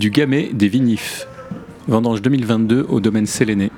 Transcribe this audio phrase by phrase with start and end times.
[0.00, 1.26] Du gamay des vinifs.
[1.86, 3.70] Vendange 2022 au domaine Séléné.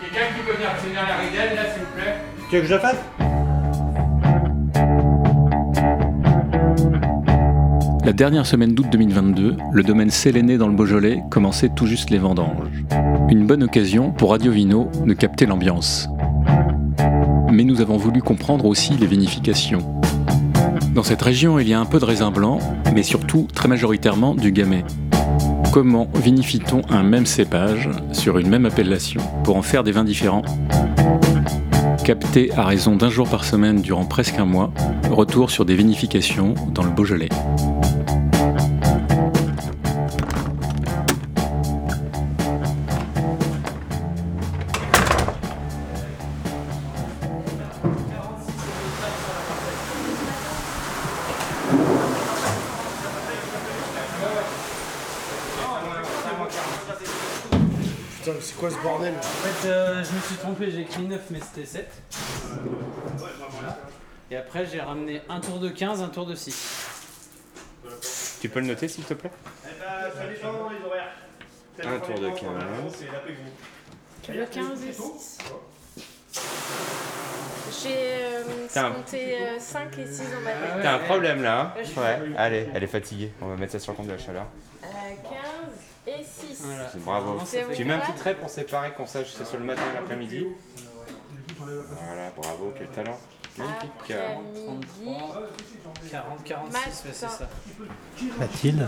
[0.00, 2.14] Quelqu'un qui peut venir tenir la ridelle là s'il vous plaît
[2.48, 3.02] Tu veux que je le fasse?
[8.04, 12.18] La dernière semaine d'août 2022, le domaine Séléné dans le Beaujolais commençait tout juste les
[12.18, 12.68] vendanges.
[13.30, 16.08] Une bonne occasion pour Radio Vino de capter l'ambiance.
[17.56, 19.78] Mais nous avons voulu comprendre aussi les vinifications.
[20.94, 22.58] Dans cette région, il y a un peu de raisin blanc,
[22.94, 24.84] mais surtout très majoritairement du gamay.
[25.72, 30.42] Comment vinifie-t-on un même cépage sur une même appellation pour en faire des vins différents?
[32.04, 34.70] Capté à raison d'un jour par semaine durant presque un mois,
[35.10, 37.30] retour sur des vinifications dans le Beaujolais.
[60.46, 61.88] Trompé, j'ai écrit 9, mais c'était 7.
[64.30, 66.86] Et après, j'ai ramené un tour de 15, un tour de 6.
[68.40, 69.30] Tu peux le noter s'il te plaît
[69.64, 71.14] Eh ben, ça dépend les horaires.
[71.96, 72.44] Un tour de 15.
[74.28, 75.38] Le 15 et 6.
[77.82, 80.82] J'ai euh, T'as un- compté 5 et 6 dans ma tête.
[80.82, 83.32] T'as un problème là hein Ouais, allez, elle est fatiguée.
[83.42, 84.46] On va mettre ça sur le compte de la chaleur.
[84.82, 85.30] Euh, 15
[86.60, 86.64] et 6.
[86.64, 86.90] Voilà.
[87.04, 87.40] Bravo.
[87.44, 89.82] C'est Tu mets un petit trait pour séparer qu'on sache si c'est sur le matin
[89.90, 90.46] ou l'après-midi.
[91.58, 93.16] Voilà, bravo, quel talent.
[93.58, 93.90] Magnifique.
[94.10, 95.22] Après-midi.
[96.10, 96.78] 40, 46, Matin.
[96.78, 97.48] ouais, c'est ça.
[98.38, 98.86] Mathilde,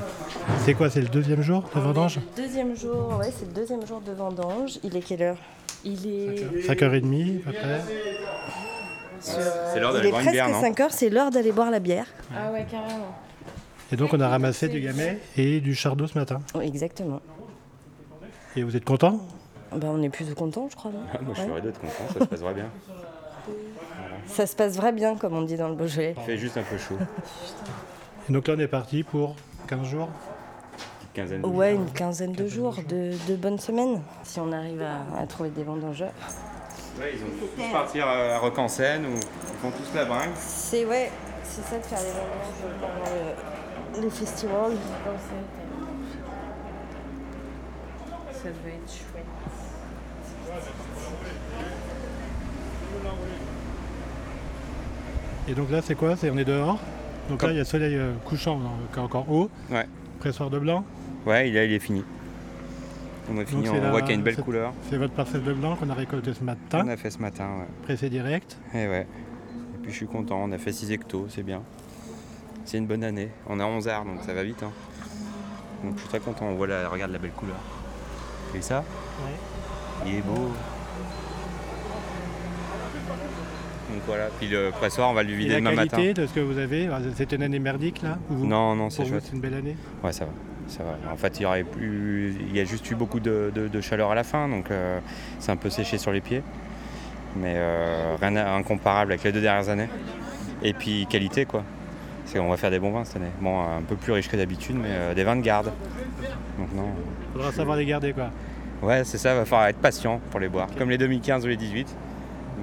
[0.64, 4.00] c'est quoi C'est le deuxième jour de vendange Deuxième jour, ouais, c'est le deuxième jour
[4.00, 4.78] de vendange.
[4.84, 5.36] Il est quelle heure?
[5.84, 7.81] Il est, 5h30 à peu près.
[9.20, 12.06] C'est l'heure d'aller boire une bière, non 5 heures, c'est l'heure d'aller boire la bière.
[12.37, 13.16] Ah ouais, carrément.
[13.91, 16.41] Et donc on a ramassé du gamay et du chardot ce matin.
[16.54, 17.20] Oui, exactement.
[18.56, 19.20] Et vous êtes content?
[19.72, 20.91] Ben, on est plutôt content, je crois.
[20.91, 21.00] non?
[21.12, 21.48] Ah, Moi je Ouais.
[21.48, 22.66] serais d'être content, ça se passera bien.
[24.26, 26.14] Ça se passe vrai bien, comme on dit dans le Beaujolais.
[26.19, 26.97] Il fait juste un peu chaud.
[28.28, 29.34] Et donc là on est parti pour
[29.69, 30.08] 15 jours?
[31.14, 31.81] Quinzaine de Ouais, jours.
[31.81, 35.62] une quinzaine de jours, de, de bonnes semaines, si on arrive à, à trouver des
[35.62, 36.12] vendangeurs.
[37.00, 40.04] Ouais, ils ont tous partir euh, à Rock en Seine ou ils font tous la
[40.04, 40.31] bringue.
[40.37, 41.10] C'est ouais,
[41.42, 44.72] c'est ça de faire les vendanges pendant le- les festivals.
[48.43, 49.25] Ça devait être chouette.
[55.49, 56.16] Et donc là c'est quoi?
[56.16, 56.78] C'est on est dehors?
[57.31, 59.50] Donc là il y a soleil euh, couchant donc encore haut.
[59.71, 59.87] Ouais.
[60.21, 60.84] Pressoir de blanc.
[61.26, 62.04] Ouais, il est, il est fini.
[63.31, 64.72] On a fini, on la- voit qu'il y a une belle couleur.
[64.88, 66.82] C'est votre parcelle de blanc qu'on a récolté ce matin.
[66.84, 67.66] On a fait ce matin, ouais.
[67.82, 68.56] Pressé direct.
[68.75, 69.03] Et ouais.
[69.76, 71.62] Et puis je suis content, on a fait 6 hectos, c'est bien.
[72.65, 73.31] C'est une bonne année.
[73.49, 74.62] On a 11 arts, donc ça va vite.
[74.62, 74.72] hein.
[75.84, 77.56] Donc je suis très content, on voit la, regarde la belle couleur.
[78.60, 78.84] Ça
[80.06, 80.34] Il est beau.
[83.91, 85.97] Donc voilà, puis le pressoir, on va Et vider la demain matin.
[85.97, 88.91] qualité de ce que vous avez, c'était une année merdique là ou vous- Non, non,
[88.91, 89.22] c'est chouette.
[89.25, 89.76] c'est une belle année.
[90.04, 90.31] Ouais, ça va.
[90.69, 91.12] Ça va.
[91.12, 93.81] En fait, il y aurait plus, il y a juste eu beaucoup de, de- de
[93.81, 94.98] chaleur à la fin, donc euh,
[95.38, 96.42] c'est un peu séché sur les pieds.
[97.37, 99.88] Mais euh, rien d'incomparable avec les deux dernières années.
[100.62, 101.62] Et puis qualité, quoi.
[102.28, 103.31] C'est on va faire des bons vins cette année.
[103.41, 105.72] Bon, un peu plus riche que d'habitude, mais euh, des vins de garde.
[106.59, 106.91] Donc non.
[107.33, 108.28] Faudra savoir les garder quoi.
[108.83, 109.34] Ouais, c'est ça.
[109.34, 111.88] Va falloir être patient pour les boire, comme les 2015 ou les 18.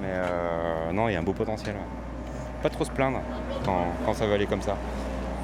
[0.00, 1.74] Mais euh, non, il y a un beau potentiel.
[1.74, 2.62] ouais.
[2.62, 3.20] Pas trop se plaindre
[3.64, 4.76] quand, quand ça va aller comme ça.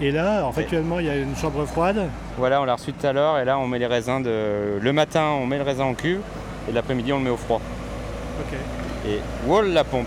[0.00, 2.08] Et là, alors, actuellement, il y a une chambre froide.
[2.38, 4.78] Voilà, on l'a reçu tout à l'heure et là on met les raisins de.
[4.80, 6.20] Le matin on met le raisin en cuve
[6.68, 7.60] et l'après-midi on le met au froid.
[8.40, 8.56] Ok.
[9.08, 9.18] Et
[9.48, 10.06] wall la pompe,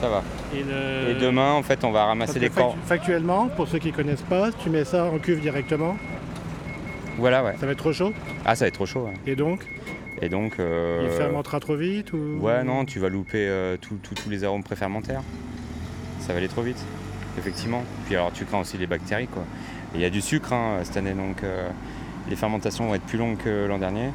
[0.00, 0.22] ça va.
[0.54, 2.74] Et, le- Et demain en fait on va ramasser les corps.
[2.76, 5.96] factu- Factuellement, pour ceux qui connaissent pas, tu mets ça en cuve directement,
[7.18, 7.54] Voilà ouais.
[7.60, 8.12] ça va être trop chaud.
[8.44, 9.04] Ah ça va être trop chaud.
[9.04, 9.14] ouais.
[9.26, 9.66] Et donc,
[10.22, 10.54] Et donc.
[10.58, 14.64] euh, il fermentera trop vite ou Ouais non, tu vas louper euh, tous les arômes
[14.64, 15.22] préfermentaires.
[16.20, 16.82] Ça va aller trop vite,
[17.38, 17.82] effectivement.
[18.06, 19.44] Puis alors tu crains aussi les bactéries quoi.
[19.94, 21.68] Il y a du sucre hein, cette année donc euh,
[22.28, 24.10] les fermentations vont être plus longues que l'an dernier.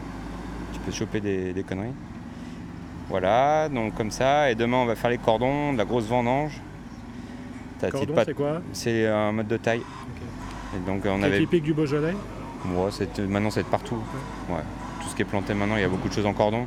[0.74, 1.94] Tu peux choper des, des conneries.
[3.10, 4.50] Voilà, donc comme ça.
[4.52, 6.60] Et demain on va faire les cordons, de la grosse vendange.
[7.80, 9.81] T'as- Cordon, c'est quoi C'est un mode de taille.
[10.75, 11.40] Et donc on C'est avait.
[11.40, 12.13] typique du Beaujolais.
[12.68, 14.02] Ouais, c'est- maintenant c'est de partout.
[14.50, 14.62] Ouais.
[15.02, 16.66] Tout ce qui est planté maintenant, il y a beaucoup de choses en cordon.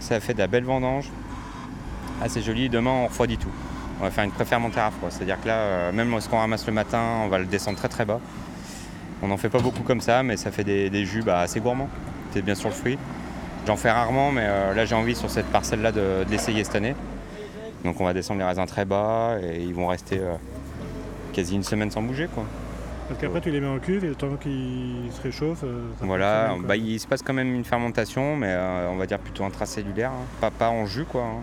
[0.00, 1.10] Ça fait de la belle vendange.
[2.20, 2.68] Assez joli.
[2.68, 3.50] Demain on refroidit tout.
[4.00, 5.10] On va faire une préfermentaire à froid.
[5.10, 7.88] C'est-à-dire que là, euh, même ce qu'on ramasse le matin, on va le descendre très
[7.88, 8.18] très bas.
[9.22, 11.60] On n'en fait pas beaucoup comme ça, mais ça fait des, des jus bah, assez
[11.60, 11.88] gourmands.
[12.32, 12.98] C'est bien sur le fruit.
[13.66, 16.74] J'en fais rarement, mais euh, là j'ai envie sur cette parcelle-là de, de l'essayer cette
[16.76, 16.94] année.
[17.84, 20.34] Donc on va descendre les raisins très bas et ils vont rester euh,
[21.32, 22.44] quasi une semaine sans bouger quoi.
[23.08, 25.64] Parce qu'après, tu les mets en cuve et le temps qu'ils se réchauffent.
[25.64, 29.06] euh, ça Voilà, bah, il se passe quand même une fermentation, mais euh, on va
[29.06, 30.24] dire plutôt intracellulaire, hein.
[30.40, 31.22] pas, pas en jus quoi.
[31.22, 31.42] hein.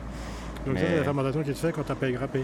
[0.65, 2.43] Donc, ça, c'est la fermentation qui se fait quand tu n'as pas égrappé.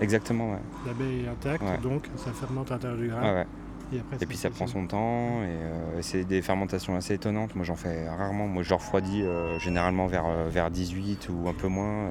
[0.00, 0.58] Exactement, ouais.
[0.86, 1.78] L'abeille est intacte, Ouais.
[1.82, 3.34] donc ça fermente à l'intérieur du grain.
[3.34, 3.46] Ouais.
[3.92, 7.56] Et, après, Et puis ça prend son temps et euh, c'est des fermentations assez étonnantes.
[7.56, 8.46] Moi j'en fais rarement.
[8.46, 12.10] Moi je refroidis euh, généralement vers, euh, vers 18 ou un peu moins, euh,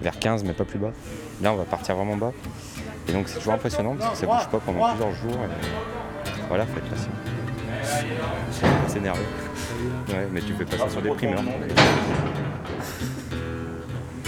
[0.00, 0.90] vers 15 mais pas plus bas.
[1.40, 2.32] Là on va partir vraiment bas.
[3.08, 5.32] Et donc c'est toujours impressionnant parce que ça bouge pas pendant plusieurs jours.
[5.44, 7.10] Et voilà, faut être patient.
[8.88, 9.20] C'est énervé.
[10.08, 11.42] Ouais, mais tu fais pas ça sur des primeurs.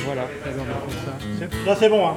[0.05, 0.23] Voilà.
[0.23, 1.12] Ça.
[1.38, 2.08] C'est- Là, c'est bon.
[2.08, 2.14] Hein.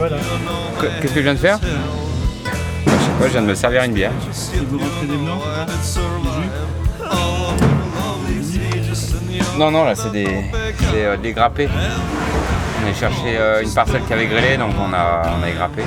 [0.00, 3.92] Qu'est-ce que je viens de faire Je sais pas, je viens de me servir une
[3.92, 4.12] bière.
[4.66, 5.42] vous rentrez des blancs,
[9.58, 10.26] Non, non, là c'est des,
[10.90, 11.68] c'est, euh, des grappés.
[12.82, 15.82] On est cherché euh, une parcelle qui avait grêlé, donc on a, on a égrappé.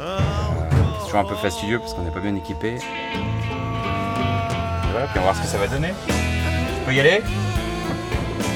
[0.00, 0.18] Euh,
[0.98, 2.70] c'est toujours un peu fastidieux parce qu'on n'est pas bien équipé.
[2.70, 2.78] Et
[4.90, 5.94] voilà, puis on va voir ce que ça va donner.
[6.08, 7.22] Je peux y aller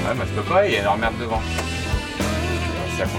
[0.09, 1.41] Ouais, moi je peux pas, il y a leur merde devant.
[2.97, 3.11] C'est va.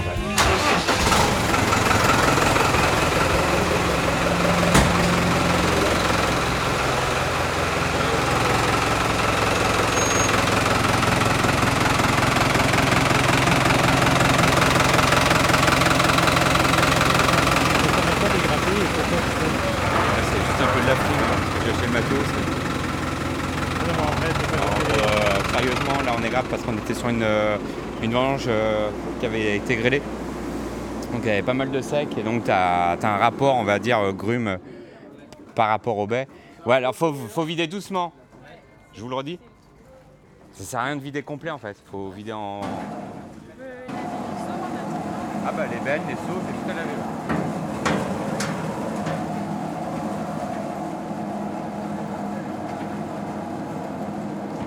[20.24, 22.28] C'est juste un peu de la fouille, hein, parce que j'ai acheté le matos.
[24.54, 27.56] Alors, euh, sérieusement, là on est grave parce qu'on était sur une, euh,
[28.02, 28.90] une vendange euh,
[29.20, 30.02] qui avait été grêlée.
[31.12, 33.64] Donc il y avait pas mal de sec et donc tu as, un rapport, on
[33.64, 34.56] va dire, euh, grume euh,
[35.54, 36.26] par rapport au baie.
[36.66, 37.12] Ouais, alors faut,
[37.44, 38.12] vider doucement.
[38.92, 39.38] Je vous le redis.
[40.52, 41.76] Ça sert à rien de vider complet en fait.
[41.90, 42.60] Faut vider en.
[45.44, 46.88] Ah bah les belles, les seaux, c'est tout à laver.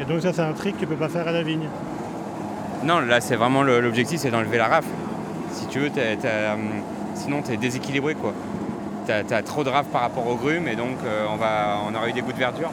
[0.01, 1.69] Et donc, ça, c'est un trick que tu peux pas faire à la vigne.
[2.85, 4.87] Non, là c'est vraiment l'objectif, c'est d'enlever la rafle.
[5.51, 6.69] Si tu veux, hum,
[7.15, 8.31] sinon tu es déséquilibré quoi.
[9.07, 11.93] Tu as, trop de rafle par rapport au grume et donc euh, on, va, on
[11.95, 12.69] aura eu des goûts de verdure.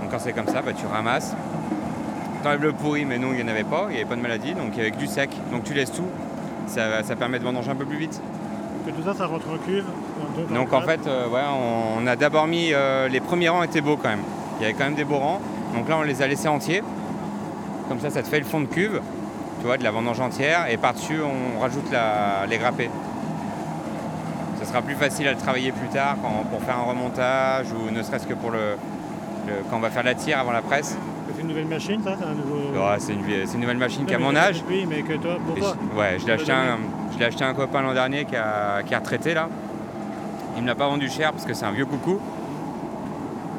[0.00, 1.34] Donc quand c'est comme ça, bah, tu ramasses.
[2.42, 4.16] Tu enlèves le pourri, mais nous il n'y en avait pas, il n'y avait pas
[4.16, 5.30] de maladie, donc avec du sec.
[5.50, 6.08] Donc tu laisses tout,
[6.68, 8.20] ça, ça permet de vendanger un peu plus vite.
[8.86, 9.84] Que tout ça, ça rentre en cuve.
[10.36, 12.70] Donc, Donc en fait, euh, ouais, on, on a d'abord mis.
[12.72, 14.22] euh, les premiers rangs étaient beaux quand même.
[14.58, 15.40] Il y avait quand même des beaux rangs.
[15.74, 16.82] Donc là, on les a laissés entiers.
[17.88, 19.00] Comme ça, ça te fait le fond de cuve,
[19.60, 20.70] tu vois, de la vendange entière.
[20.70, 22.90] Et par-dessus, on rajoute la- les grappés.
[24.60, 27.90] Ce sera plus facile à le travailler plus tard quand- pour faire un remontage ou
[27.92, 28.76] ne serait-ce que pour le,
[29.46, 30.96] le- quand on va faire la tire avant la presse.
[31.36, 32.78] C'est une nouvelle machine, ça C'est un nouveau.
[32.78, 34.60] Ouais, c'est une, nouvelle machine qui a mon âge.
[34.60, 35.74] compris, mais que toi, pour toi.
[35.92, 36.78] je- ouais, je l'ai acheté, un,
[37.12, 39.48] je l'ai acheté à un copain l'an dernier qui a, qui a retraité là.
[40.56, 42.18] Il me l'a pas vendu cher parce que c'est un vieux coucou.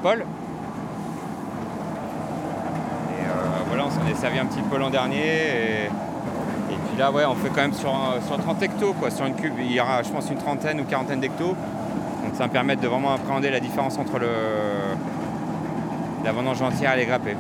[0.02, 0.20] Paul.
[0.20, 0.24] Et
[3.22, 3.34] euh,
[3.68, 5.18] voilà, on est servi un petit peu l'an dernier.
[5.26, 9.10] Et, et puis là, ouais, on fait quand même sur, un- sur 30 hectos, quoi.
[9.10, 11.56] Sur une cube, il y aura, je pense, une trentaine ou quarantaine d'hectos.
[12.24, 14.28] Donc ça va me permettre de vraiment appréhender la différence entre le,
[16.24, 17.36] la vendange entière et les grappés.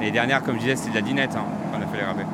[0.00, 2.26] Les dernières, comme je disais, c'est de la dinette hein, qu'on a fait les grappés.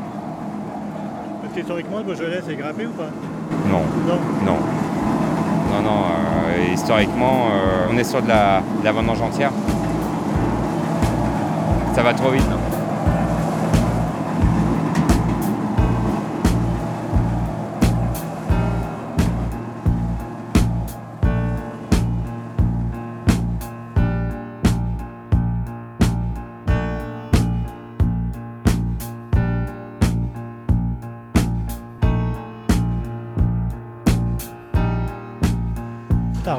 [1.42, 3.08] Parce qu'historiquement, le Beaujolais, c'est grappé ou pas?
[3.68, 3.82] Non.
[4.06, 4.18] Non.
[4.44, 4.56] Non.
[5.72, 9.52] Non, non, euh, historiquement, euh, on est sur de la, de la vendange entière.
[11.94, 12.48] Ça va trop vite.
[12.50, 12.56] non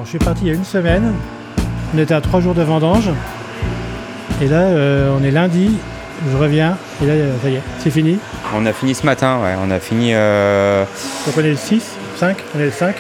[0.02, 1.14] Alors, je suis parti il y a une semaine.
[1.94, 3.12] On était à trois jours de vendange.
[4.42, 5.78] Et là, euh, on est lundi.
[6.32, 6.76] Je reviens.
[7.04, 8.18] Et là, euh, ça y est, c'est fini.
[8.56, 9.54] On a fini ce matin, ouais.
[9.64, 10.14] On a fini.
[10.16, 10.86] euh,
[11.28, 11.84] Donc, on est le 6,
[12.16, 12.96] 5, on est le 5.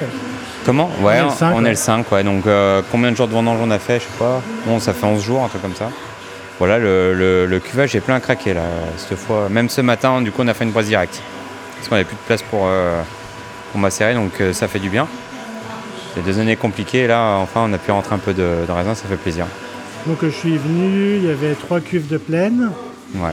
[0.63, 0.91] Comment?
[1.01, 2.23] Ouais, est le cinq, on est le 5, ouais.
[2.23, 4.39] Donc, euh, combien de jours de vendange on a fait Je sais pas.
[4.67, 5.89] Bon, ça fait 11 jours, un truc comme ça.
[6.59, 8.61] Voilà, le, le- le cuvage est plein à craquer là,
[8.97, 9.47] cette fois.
[9.49, 11.19] Même ce matin, du coup, on a fait une brosse directe.
[11.77, 12.69] Parce qu'on n'avait plus de place pour,
[13.71, 15.07] pour macérer, donc ça fait du bien.
[16.15, 18.95] C'est deux années compliquées, là enfin on a pu rentrer un peu de, de raisin,
[18.95, 19.45] ça fait plaisir.
[20.07, 22.71] Donc je suis venu, il y avait trois cuves de plaine.
[23.15, 23.31] Ouais,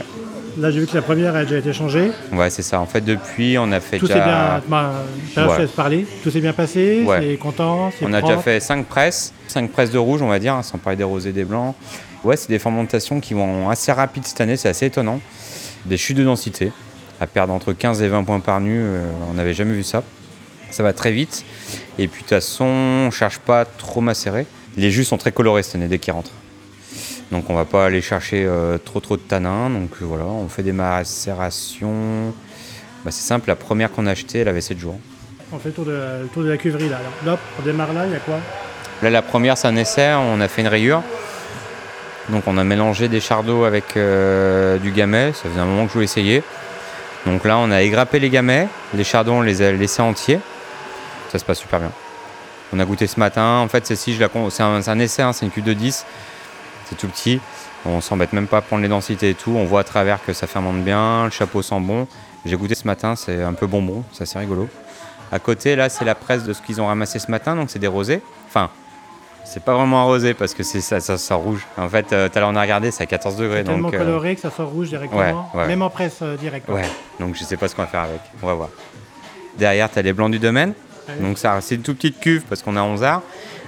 [0.57, 2.11] Là j'ai vu que la première a déjà été changée.
[2.33, 2.79] ouais c'est ça.
[2.81, 4.25] En fait depuis on a fait Tout s'est déjà...
[4.25, 4.61] bien.
[4.67, 4.93] bah,
[5.37, 5.67] Ouais.
[5.67, 6.05] parler.
[6.23, 7.03] Tout s'est bien passé.
[7.05, 7.19] Ouais.
[7.21, 7.91] C'est content.
[8.01, 8.27] On a propre.
[8.35, 11.03] déjà fait 5 presses, 5 presses de rouge, on va dire, hein, sans parler des
[11.03, 11.75] rosés, des blancs.
[12.23, 15.21] Ouais, c'est des fermentations qui vont assez rapides cette année, c'est assez étonnant.
[15.85, 16.71] Des chutes de densité,
[17.21, 20.03] à perdre entre 15 et 20 points par nu, euh, on n'avait jamais vu ça.
[20.71, 21.45] Ça va très vite.
[21.97, 24.45] Et puis de toute façon, on cherche pas trop macérer.
[24.77, 26.31] Les jus sont très colorés cette année dès qu'ils rentrent.
[27.31, 29.69] Donc on va pas aller chercher euh, trop trop de tanins.
[29.69, 32.33] Donc euh, voilà, on fait des macérations.
[33.03, 34.99] Bah, c'est simple, la première qu'on a achetée, elle avait 7 jours.
[35.51, 36.99] On fait le tour de, le tour de la cuverie là.
[37.23, 38.39] Alors, on démarre là, il y a quoi?
[39.01, 40.13] Là, la première, c'est un essai.
[40.13, 41.01] On a fait une rayure.
[42.29, 45.31] Donc, on a mélangé des chardons avec euh, du gamay.
[45.33, 46.43] Ça faisait un moment que je voulais essayer.
[47.25, 48.67] Donc là, on a égrappé les gamets.
[48.93, 50.39] Les chardons, on les a laissés entiers.
[51.29, 51.91] Ça se passe super bien.
[52.73, 53.57] On a goûté ce matin.
[53.59, 55.21] En fait, celle-ci, je la con- c'est un, c'est un essai.
[55.21, 56.05] hein, c'est une cuve de 10.
[56.85, 57.39] C'est tout petit.
[57.85, 59.51] On s'embête même pas à prendre les densités et tout.
[59.55, 61.25] On voit à travers que ça fermente bien.
[61.25, 62.07] Le chapeau sent bon.
[62.45, 63.15] J'ai goûté ce matin.
[63.15, 64.03] C'est un peu bonbon.
[64.11, 64.67] C'est assez rigolo.
[65.31, 67.55] À côté, là, c'est la presse de ce qu'ils ont ramassé ce matin.
[67.55, 68.21] Donc, c'est des rosés.
[68.47, 68.69] Enfin,
[69.45, 71.65] c'est pas vraiment un rosé parce que c'est ça, ça sent rouge.
[71.77, 73.59] En fait, euh, tout à l'heure on a regardé, c'est à 14 degrés.
[73.59, 75.49] C'est tellement Donc, euh, coloré que ça sort rouge directement.
[75.53, 75.67] ouais, ouais.
[75.67, 76.67] Même en presse euh, direct.
[76.69, 76.83] ouais,
[77.19, 78.19] donc je sais pas ce qu'on va faire avec.
[78.43, 78.69] On va voir.
[79.57, 80.73] Derrière, tu as les blancs du domaine.
[81.21, 83.21] Donc, ça, c'est une toute petite cuve parce qu'on a 11 arts.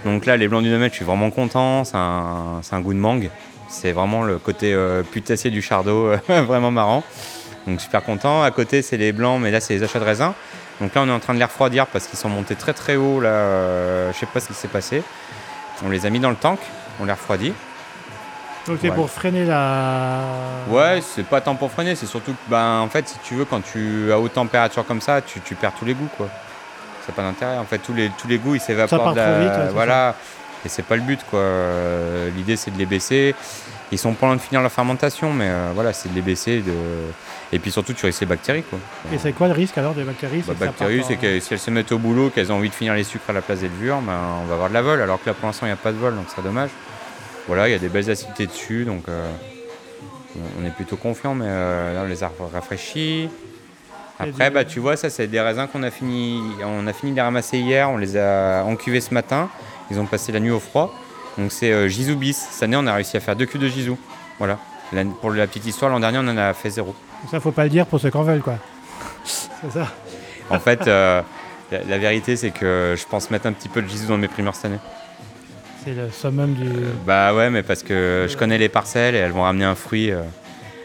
[0.06, 1.84] Donc là, les blancs du domaine, je suis vraiment content.
[1.84, 3.30] C'est un, c'est un goût de mangue.
[3.68, 7.04] C'est vraiment le côté euh, putassier du chardot, vraiment marrant.
[7.68, 8.44] Donc, super content.
[8.44, 10.34] À côté, c'est les blancs, mais là, c'est les achats de raisin.
[10.82, 12.96] Donc là, on est en train de les refroidir parce qu'ils sont montés très très
[12.96, 13.22] haut.
[13.22, 15.04] Là, euh, je sais pas ce qui s'est passé.
[15.86, 16.60] On les a mis dans le tank,
[17.00, 17.54] on les refroidit.
[18.68, 18.92] Ouais.
[18.92, 20.22] pour freiner la.
[20.70, 23.46] Ouais, c'est pas tant pour freiner, c'est surtout que, ben, en fait, si tu veux,
[23.46, 26.28] quand tu à haute température comme ça, tu, tu perds tous les goûts, quoi.
[27.06, 27.58] C'est pas d'intérêt.
[27.58, 29.04] En fait, tous les, tous les goûts, ils Ça s'évaporent.
[29.04, 30.16] part de la- trop vite, ouais, voilà.
[30.64, 31.40] Et c'est pas le but, quoi.
[31.40, 33.34] Euh, L'idée, c'est de les baisser.
[33.92, 36.60] Ils sont pas loin de finir leur fermentation, mais euh, voilà, c'est de les baisser.
[36.60, 36.72] De...
[37.52, 38.78] Et puis surtout, tu risques les bactéries, quoi.
[39.12, 41.60] Et c'est quoi le risque alors des bactéries Bah, ça bactéries, c'est que si elles
[41.60, 43.68] se mettent au boulot, qu'elles ont envie de finir les sucres à la place des
[43.70, 45.02] levures, ben, on va avoir de la vol.
[45.02, 46.70] Alors que là, pour l'instant, il n'y a pas de vol, donc c'est dommage.
[47.48, 49.30] Voilà, il y a des belles acidités dessus, donc euh,
[50.62, 53.30] on est plutôt confiant, mais euh, là, on les a rafraîchis.
[54.30, 57.16] Après, bah, tu vois, ça, c'est des raisins qu'on a fini, on a fini de
[57.18, 59.50] les ramasser hier, on les a encuvés ce matin.
[59.90, 60.94] Ils ont passé la nuit au froid.
[61.38, 62.38] Donc, c'est euh, Gisou bis.
[62.52, 63.98] Cette année, on a réussi à faire deux cuves de Gisou.
[64.40, 64.58] Voilà.
[64.94, 66.94] La- pour la petite histoire, l'an dernier, on en a fait zéro.
[67.30, 68.56] Ça faut pas le dire pour ceux qui en veulent quoi.
[69.24, 69.88] c'est ça.
[70.50, 71.22] En fait, euh,
[71.72, 74.28] la, la vérité, c'est que je pense mettre un petit peu de Gisou dans mes
[74.28, 74.80] primeurs cette année.
[75.86, 76.70] C'est le summum du.
[77.08, 80.12] Bah ouais, mais parce que je connais les parcelles et elles vont ramener un fruit.
[80.12, 80.22] euh.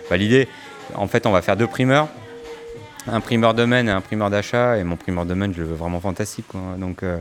[0.09, 0.49] Bah, L'idée,
[0.95, 2.09] en fait, on va faire deux primeurs.
[3.11, 4.79] Un primeur domaine et un primeur d'achat.
[4.79, 6.47] Et mon primeur domaine, je le veux vraiment fantastique.
[6.49, 6.61] quoi.
[6.79, 7.21] Donc, euh,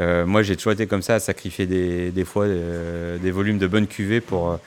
[0.00, 3.58] euh, moi, j'ai toujours été comme ça, à sacrifier des, des fois euh, des volumes
[3.58, 4.58] de bonnes cuvées pour,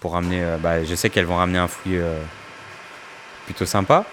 [0.00, 0.42] pour ramener.
[0.42, 1.98] euh, bah, je sais qu'elles vont ramener un fruit
[3.46, 4.04] plutôt sympa.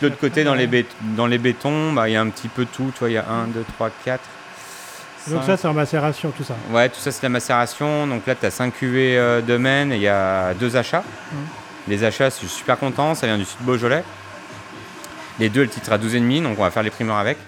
[0.00, 0.68] De l'autre côté, dans les,
[1.16, 2.90] dans les bétons, bah, il y a un petit peu tout.
[2.92, 4.20] Tu vois, il y a 1, 2, 3, 4.
[5.28, 6.56] Donc ça c'est en macération tout ça.
[6.72, 8.08] Ouais, tout ça c'est la macération.
[8.08, 11.04] Donc là, tu as 5 cuvées domaine et il y a deux achats.
[11.86, 13.14] Les achats, je suis super content.
[13.14, 14.02] Ça vient du sud Beaujolais.
[15.38, 17.38] Les deux, elles titrent à 12,5, donc on va faire les primeurs avec.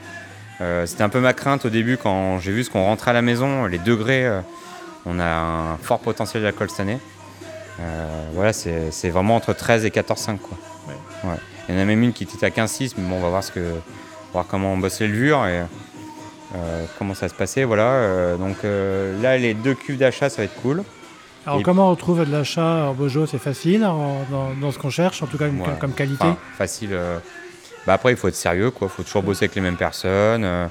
[0.61, 3.15] Euh, C'était un peu ma crainte au début quand j'ai vu ce qu'on rentrait à
[3.15, 3.67] la maison.
[3.67, 4.41] Les degrés, euh,
[5.07, 6.99] on a un fort potentiel d'alcool cette année.
[7.81, 10.39] Euh, voilà, c'est vraiment entre 13 et 14,5.
[10.39, 10.57] Quoi.
[11.25, 11.37] Ouais.
[11.69, 13.43] Il y en a même une qui titre à 15,6, mais bon, on va voir,
[13.45, 13.61] ce que,
[14.33, 15.63] voir comment on bosse les levures et
[16.99, 17.65] comment ça va se passer.
[17.65, 18.37] Voilà.
[18.39, 20.85] Donc là, les deux cuves d'achat, ça va être cool.
[21.47, 23.27] Alors Et- comment on trouve de l'achat en Bojo?
[23.27, 25.67] C'est facile en- dans, dans ce qu'on cherche, en tout cas comme, Ouais.
[25.81, 26.27] comme qualité?
[26.57, 26.97] Facile.
[27.87, 28.89] Bah après, il faut être sérieux, quoi.
[28.91, 30.45] Il faut toujours bosser avec les mêmes personnes.
[30.45, 30.67] euh.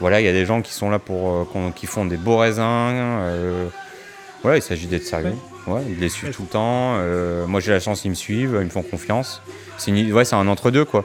[0.00, 2.36] Voilà, il y a des gens qui sont là pour, euh, qui font des beaux
[2.36, 2.60] raisins.
[2.62, 3.66] euh.
[4.42, 5.32] Voilà, il s'agit d'être sérieux.
[5.66, 6.96] Ouais, ils les suivent tout le temps.
[7.46, 9.42] moi, j'ai la chance, ils me suivent, ils me font confiance.
[9.76, 11.04] C'est une- ouais, c'est un entre-deux, quoi.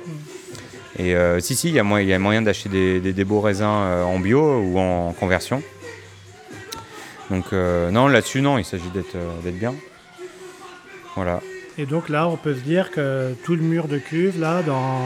[1.00, 4.20] Et euh, si, si, il y, a moyen- d'acheter des, des- des beaux raisins en
[4.20, 5.63] bio ou en conversion.
[7.32, 9.74] Donc, non, là-dessus, non, il s'agit d'être d'être bien.
[11.15, 11.41] Voilà.
[11.77, 15.00] Et donc là, on peut se dire que tout le mur de cuve, là, dans.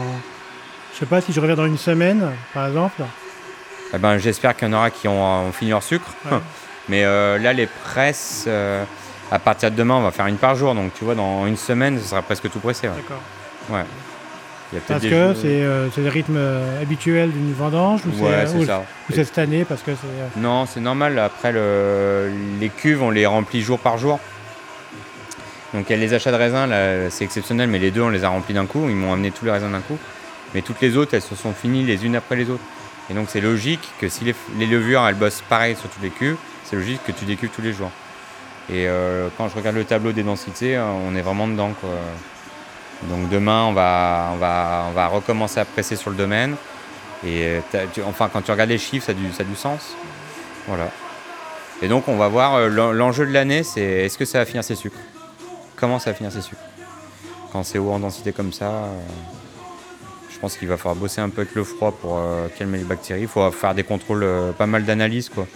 [0.98, 3.02] Je sais pas si je reviens dans une semaine, par exemple.
[3.94, 6.06] Eh ben, J'espère qu'il y en aura qui ont, ont fini leur sucre.
[6.30, 6.38] Ouais.
[6.88, 8.82] Mais euh, là, les presses, euh,
[9.30, 10.74] à partir de demain, on va faire une par jour.
[10.74, 12.88] Donc, tu vois, dans une semaine, ce sera presque tout pressé.
[12.88, 12.94] ouais.
[12.96, 13.20] D'accord.
[13.70, 13.84] Ouais.
[14.72, 16.38] Il y a peut-être Parce que c'est euh, c'est le rythme
[16.82, 18.80] habituel d'une vendange ou c'est Ouais, c'est ou- ça.
[19.08, 20.40] ou c'est cette année parce que c'est.
[20.40, 21.18] Non, c'est normal.
[21.18, 24.18] Après, le- les cuves, on les remplit jour par jour.
[25.74, 28.08] Donc, il y a les achats de raisins, là, c'est exceptionnel, mais les deux, on
[28.08, 28.88] les a remplis d'un coup.
[28.88, 29.98] Ils m'ont amené tous les raisins d'un coup.
[30.54, 32.62] Mais toutes les autres, elles se sont finies les unes après les autres.
[33.10, 36.36] Et donc c'est logique que si les, levures elles bossent pareil sur tous les cuves,
[36.64, 37.90] c'est logique que tu décuves tous les jours.
[38.70, 41.72] Et euh, quand je regarde le tableau des densités, euh, on est vraiment dedans.
[41.80, 41.90] Quoi.
[43.08, 46.56] Donc demain, on va, on, va, on va recommencer à presser sur le domaine.
[47.26, 47.60] Et
[48.06, 49.94] enfin, quand tu regardes les chiffres, ça a du, ça du sens.
[50.66, 50.90] Voilà.
[51.80, 54.44] Et donc, on va voir euh, l'en- l'enjeu de l'année, c'est est-ce que ça va
[54.44, 54.98] finir ses sucres?
[55.76, 56.60] Comment ça va finir ses sucres?
[57.52, 58.88] Quand c'est haut en densité comme ça,
[60.38, 62.84] je pense qu'il va falloir bosser un peu avec le froid pour euh, calmer les
[62.84, 63.22] bactéries.
[63.22, 65.48] Il faut faire des contrôles, euh, pas mal d'analyses, quoi.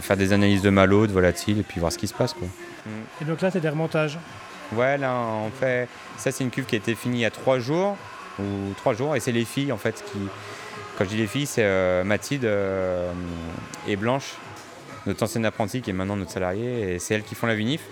[0.00, 2.46] Faire des analyses de malo, de volatile, et puis voir ce qui se passe, quoi.
[3.20, 4.16] Et donc là, c'est des remontages.
[4.76, 5.12] Ouais, là,
[5.44, 5.88] on fait.
[6.18, 7.96] Ça, c'est une cuve qui a été finie il y a trois jours,
[8.38, 8.44] ou
[8.76, 10.18] trois jours, et c'est les filles, en fait, qui.
[10.96, 13.10] Quand je dis les filles, c'est euh, Mathilde euh,
[13.88, 14.34] et Blanche,
[15.04, 17.82] notre ancienne apprentie qui est maintenant notre salarié, et c'est elles qui font la vinif.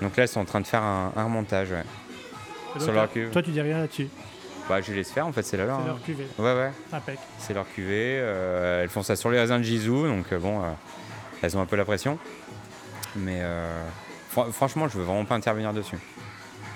[0.00, 2.80] Donc là, elles sont en train de faire un, un remontage, ouais.
[2.80, 3.30] Sur leur cuve.
[3.30, 4.06] Toi, tu dis rien là-dessus.
[4.70, 5.56] Bah, je les laisse faire, en fait, c'est.
[5.56, 5.80] C'est hein.
[5.86, 6.26] leur cuvée.
[6.38, 7.18] Ouais, ouais, Impec.
[7.38, 8.14] c'est leur cuvée.
[8.14, 10.70] elles font ça sur les raisins de Jizou, donc euh, bon, euh,
[11.42, 12.18] elles ont un peu la pression.
[13.16, 13.66] Mais euh,
[14.30, 15.98] fran- franchement, je veux vraiment pas intervenir dessus.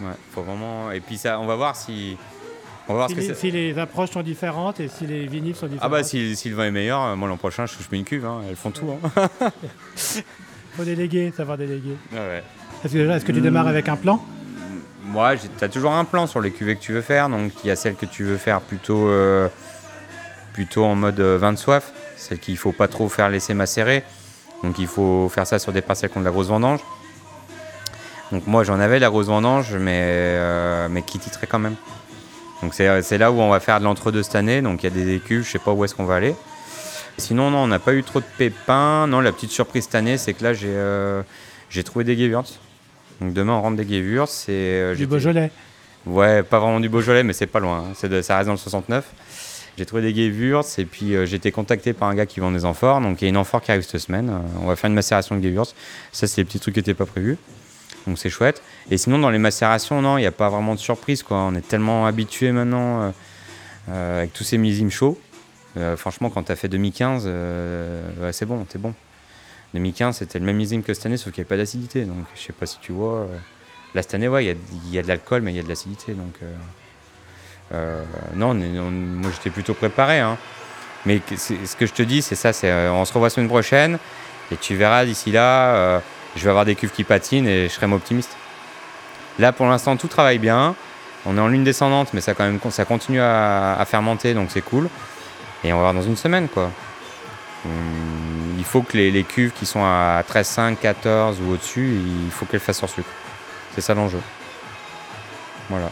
[0.00, 0.90] Ouais, faut vraiment.
[0.90, 2.16] Et puis ça, on va voir si.
[2.88, 5.26] On va voir Si ce que les, si les approches sont différentes et si les
[5.26, 5.84] vinifs sont différentes.
[5.86, 7.96] Ah bah si, si le vin est meilleur, euh, moi l'an prochain je touche plus
[7.96, 8.90] une cuve, hein, elles font tout.
[8.90, 9.28] Hein.
[10.76, 11.96] faut déléguer, savoir déléguer.
[12.12, 12.42] Ouais, ouais.
[12.84, 14.22] Est-ce que, est-ce que tu démarres avec un plan?
[15.14, 17.68] Moi, j'ai- t'as toujours un plan sur les cuvées que tu veux faire, donc il
[17.68, 19.46] y a celle que tu veux faire plutôt, euh,
[20.52, 24.02] plutôt en mode euh, vin de soif, celle qu'il faut pas trop faire laisser macérer,
[24.64, 26.80] donc il faut faire ça sur des parcelles qui ont de la grosse vendange.
[28.32, 31.76] Donc moi j'en avais la grosse vendange, mais, euh, mais qui titrait quand même.
[32.60, 35.04] Donc c'est là où on va faire de l'entre-deux cette année, donc il y a
[35.04, 36.34] des cuves, je sais pas où est-ce qu'on va aller.
[37.18, 39.06] Sinon non, on n'a pas eu trop de pépins.
[39.06, 40.74] Non, la petite surprise cette année, c'est que là j'ai
[41.70, 42.58] j'ai trouvé des Gewürz.
[43.20, 44.46] Donc demain on rentre des Gewürz.
[44.48, 45.50] et, euh, Du Beaujolais.
[46.06, 47.78] Ouais, pas vraiment du Beaujolais, mais c'est pas loin.
[47.88, 47.92] hein.
[47.94, 49.04] C'est de- ça reste dans le 69.
[49.78, 52.50] J'ai trouvé des Gewürz et puis euh, j'ai été contacté par un gars qui vend
[52.52, 53.00] des amphores.
[53.00, 54.28] Donc il y a une amphore qui arrive cette semaine.
[54.30, 55.74] Euh, on va faire une macération de Gewürz.
[56.12, 57.38] Ça, c'est les petits trucs qui n'étaient pas prévus.
[58.06, 58.62] Donc c'est chouette.
[58.90, 61.22] Et sinon, dans les macérations, non, il n'y a pas vraiment de surprise.
[61.22, 61.38] Quoi.
[61.38, 63.12] On est tellement habitué maintenant
[63.90, 65.18] avec tous ces millésimes chauds.
[65.96, 68.92] Franchement, quand tu as fait 2015, euh, ouais, c'est bon, t'es bon.
[69.74, 72.04] 2015, c'était le même millésime que cette année, sauf qu'il n'y avait pas d'acidité.
[72.04, 73.20] Donc je sais pas si tu vois.
[73.20, 73.26] euh,
[73.94, 74.56] Là, cette année, ouais, il
[74.90, 76.14] y y, a de l'alcool, mais il y a de l'acidité.
[76.14, 76.52] Donc, euh,
[77.74, 80.18] euh, non, moi, j'étais plutôt préparé.
[80.20, 80.36] hein.
[81.06, 83.98] Mais ce que je te dis, c'est ça c'est, euh, on se revoit semaine prochaine.
[84.50, 86.00] Et tu verras, d'ici là,
[86.36, 88.36] je vais avoir des cuves qui patinent et je serai optimiste.
[89.38, 90.74] Là, pour l'instant, tout travaille bien.
[91.24, 94.50] On est en lune descendante, mais ça, quand même, ça continue à, à fermenter, donc
[94.50, 94.88] c'est cool.
[95.62, 96.70] Et on va voir dans une semaine, quoi.
[97.64, 98.33] Hum,
[98.64, 102.46] il faut que les, les cuves qui sont à 13,5, 14 ou au-dessus, il faut
[102.46, 103.08] qu'elles fassent sur sucre.
[103.74, 104.20] C'est ça l'enjeu.
[105.68, 105.90] Voilà.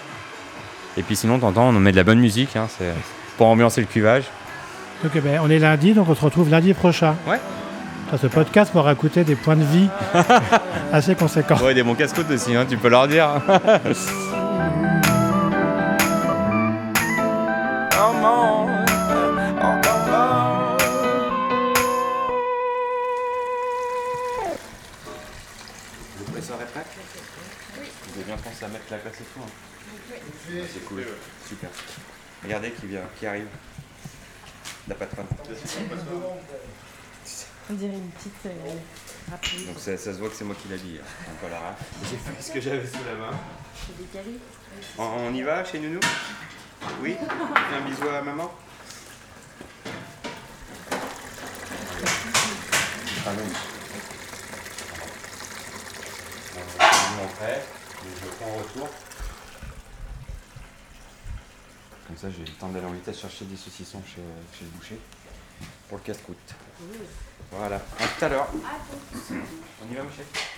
[0.97, 2.93] Et puis sinon, t'entends, on met de la bonne musique, hein, c'est
[3.37, 4.25] pour ambiancer le cuvage.
[5.05, 7.15] Donc ben, on est lundi, donc on se retrouve lundi prochain.
[7.27, 7.41] Ouais.
[8.07, 9.89] Enfin, ce podcast m'aura coûté des points de vie
[10.93, 11.59] assez conséquents.
[11.63, 13.29] Ouais, des bons casse-côtes aussi, hein, tu peux leur dire.
[32.83, 33.47] qui vient, qui arrive.
[34.89, 35.27] La patronne.
[37.71, 38.51] On dirait une petite euh,
[39.31, 39.67] rapide.
[39.69, 40.99] Donc ça, ça se voit que c'est moi qui l'habille.
[41.01, 41.07] hein.
[41.29, 41.77] Donc voilà.
[42.11, 43.39] J'ai fait ce que j'avais sous la main.
[44.99, 46.01] On, on y va chez Nounou?
[47.01, 48.53] Oui un bisou à maman?
[53.25, 53.45] Ah non.
[57.23, 57.63] On prêt,
[58.03, 58.89] je le prends en retour.
[62.13, 64.21] Comme ça, j'ai le temps d'aller en vitesse chercher des saucissons chez,
[64.53, 64.99] chez le boucher
[65.89, 66.37] pour le casse-croûte.
[67.51, 68.49] Voilà, à tout à l'heure.
[68.53, 70.52] On y va, mon chef?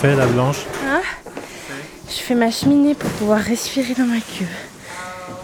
[0.00, 1.00] Fais, la blanche Hein
[2.08, 4.46] Je fais ma cheminée pour pouvoir respirer dans ma cuve.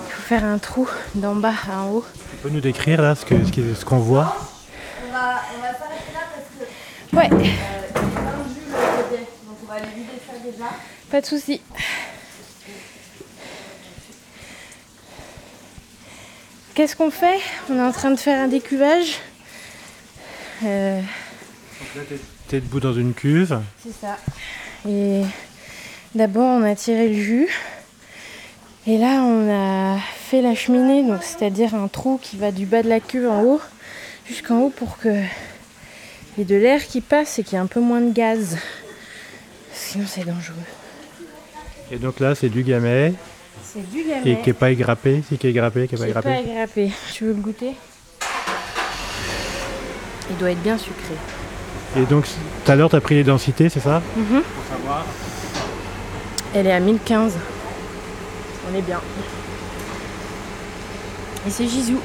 [0.07, 2.05] Il faut faire un trou d'en bas à en haut.
[2.31, 4.37] Tu peux nous décrire là ce qu'on voit
[5.09, 7.17] On va, on va s'arrêter là parce que.
[7.17, 7.29] Ouais.
[7.31, 9.23] il y a un jus le côté.
[9.47, 10.71] Donc on va aller vider ça déjà.
[11.11, 11.61] Pas de souci.
[16.75, 17.41] Qu'est-ce qu'on fait?
[17.71, 19.19] On est en train de faire un décuvage.
[20.65, 21.01] Euh,
[22.61, 23.59] Debout dans une cuve.
[23.83, 24.19] c'est ça.
[24.87, 25.23] Et
[26.15, 27.49] d'abord on a tiré le jus.
[28.87, 32.83] Et là on a fait la cheminée, donc c'est-à-dire un trou qui va du bas
[32.83, 33.61] de la cuve en haut
[34.29, 37.61] jusqu'en haut pour que il y ait de l'air qui passe et qu'il y ait
[37.61, 38.59] un peu moins de gaz.
[39.73, 40.57] Sinon c'est dangereux.
[41.91, 43.13] Et donc là, c'est du gamay.
[43.63, 44.41] C'est du Et gamay.
[44.43, 45.23] qui n'est pas égrappé.
[45.29, 46.91] Si qui est égrappé, qui n'est pas est pas égrappé.
[47.13, 47.73] Tu veux le goûter?
[50.31, 51.15] Il doit être bien sucré.
[51.97, 52.27] Et donc,
[52.65, 54.43] tout à l'heure, tu as pris les densités, c'est ça Mhm.
[56.55, 57.35] Elle est à 1015.
[58.71, 59.01] On est bien.
[61.47, 61.99] Et c'est Gisou.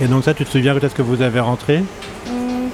[0.00, 1.82] Et donc ça, tu te souviens peut-être que vous avez rentré
[2.28, 2.70] Hum.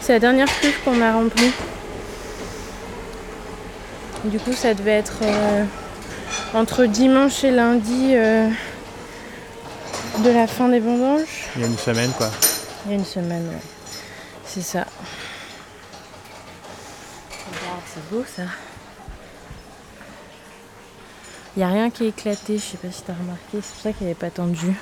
[0.00, 1.50] C'est la dernière cuve qu'on a remplie.
[4.26, 5.64] Du coup, ça devait être euh,
[6.54, 8.48] entre dimanche et lundi euh,
[10.22, 11.48] de la fin des vendanges.
[11.56, 12.30] Il y a une semaine, quoi.
[12.86, 13.62] Il y a une semaine, ouais.
[14.46, 14.86] C'est ça.
[17.48, 18.44] Regarde, c'est beau ça.
[21.56, 23.72] Il n'y a rien qui est éclaté, je sais pas si tu as remarqué, c'est
[23.74, 24.74] pour ça qu'il n'y avait pas tant de jus.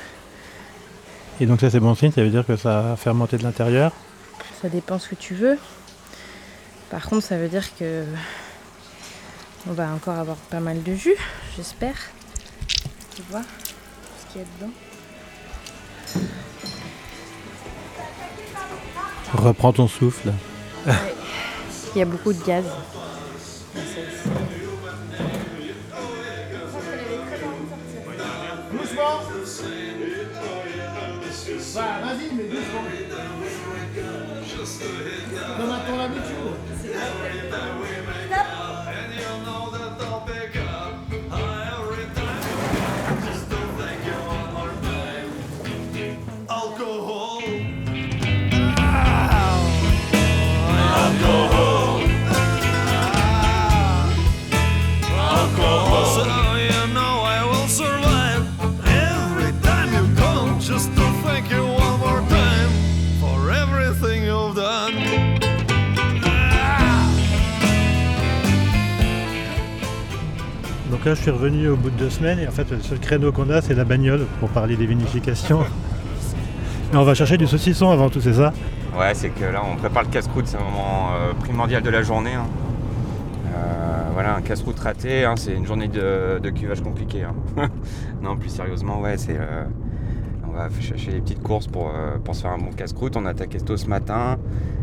[1.40, 3.92] Et donc ça, c'est bon signe, ça veut dire que ça a fermenté de l'intérieur?
[4.61, 5.59] Ça dépend ce que tu veux.
[6.90, 8.05] Par contre, ça veut dire que
[9.68, 11.16] on va encore avoir pas mal de jus,
[11.57, 11.97] j'espère.
[13.14, 14.73] Tu vois ce qu'il y a dedans?
[19.35, 20.33] Reprends ton souffle.
[21.95, 22.64] Il y a beaucoup de gaz.
[31.75, 32.85] vas-y, mais doucement.
[35.57, 36.41] Comme à ton habitude.
[71.02, 73.00] Donc là, je suis revenu au bout de deux semaines et en fait, le seul
[73.00, 75.64] créneau qu'on a, c'est la bagnole pour parler des vinifications.
[76.92, 78.52] Mais on va chercher du saucisson avant tout, c'est ça?
[78.96, 82.02] Ouais, c'est que là, on prépare le casse-croûte, c'est un moment euh, primordial de la
[82.04, 82.34] journée.
[82.34, 82.44] hein.
[83.48, 87.24] Euh, voilà, un casse-croûte raté, hein, c'est une journée de, de cuvage compliqué.
[87.24, 87.68] hein.
[88.22, 89.36] non, plus sérieusement, ouais, c'est.
[89.36, 89.64] euh,
[90.48, 91.90] on va chercher les petites courses pour,
[92.22, 93.16] pour se faire un bon casse-croûte.
[93.16, 94.36] On a attaqué tôt ce matin.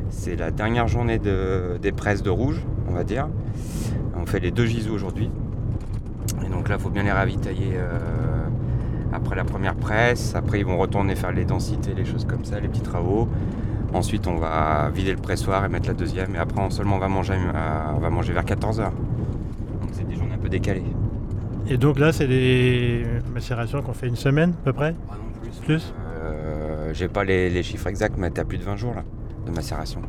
[0.09, 3.29] C'est la dernière journée de- des presses de rouge, on va dire.
[4.21, 5.29] On fait les deux gisous aujourd'hui.
[6.49, 7.97] Et donc là, il faut bien les ravitailler euh,
[9.13, 10.33] après la première presse.
[10.35, 13.27] Après, ils vont retourner faire les densités, les choses comme ça, les petits travaux.
[13.93, 16.35] Ensuite, on va vider le pressoir et mettre la deuxième.
[16.35, 18.85] Et après, on seulement on va manger, à- on va manger vers 14h.
[19.81, 20.83] Donc c'est des journées un peu décalées.
[21.67, 24.95] Et donc là, c'est des macérations qu'on fait une semaine à peu près?
[25.65, 29.03] Plus Euh, J'ai pas les, les chiffres exacts, mais t'as plus de 20 jours là
[29.45, 30.01] de macération.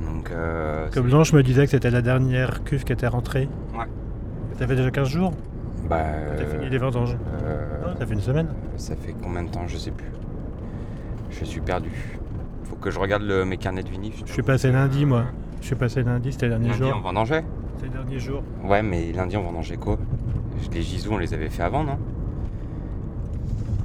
[0.00, 3.48] Donc, euh, Comme Blanche me disait que c'était la dernière cuve qui était rentrée.
[3.76, 3.84] Ouais.
[4.58, 5.32] Ça fait déjà 15 jours
[5.88, 5.98] bah,
[6.36, 9.48] T'as euh, fini les vendanges euh, Non, Ça fait une semaine Ça fait combien de
[9.48, 10.10] temps Je sais plus.
[11.30, 11.90] Je suis perdu.
[12.64, 14.22] Faut que je regarde le, mes carnets de vinif.
[14.24, 15.24] Je suis passé lundi, moi.
[15.60, 16.92] Je suis passé lundi, c'était le dernier Lundi, jour.
[16.96, 17.44] on vendangeait
[17.76, 18.42] C'était le dernier jour.
[18.64, 19.98] Ouais, mais lundi, on vendangeait quoi?
[20.72, 21.98] Les gisous, on les avait fait avant, non?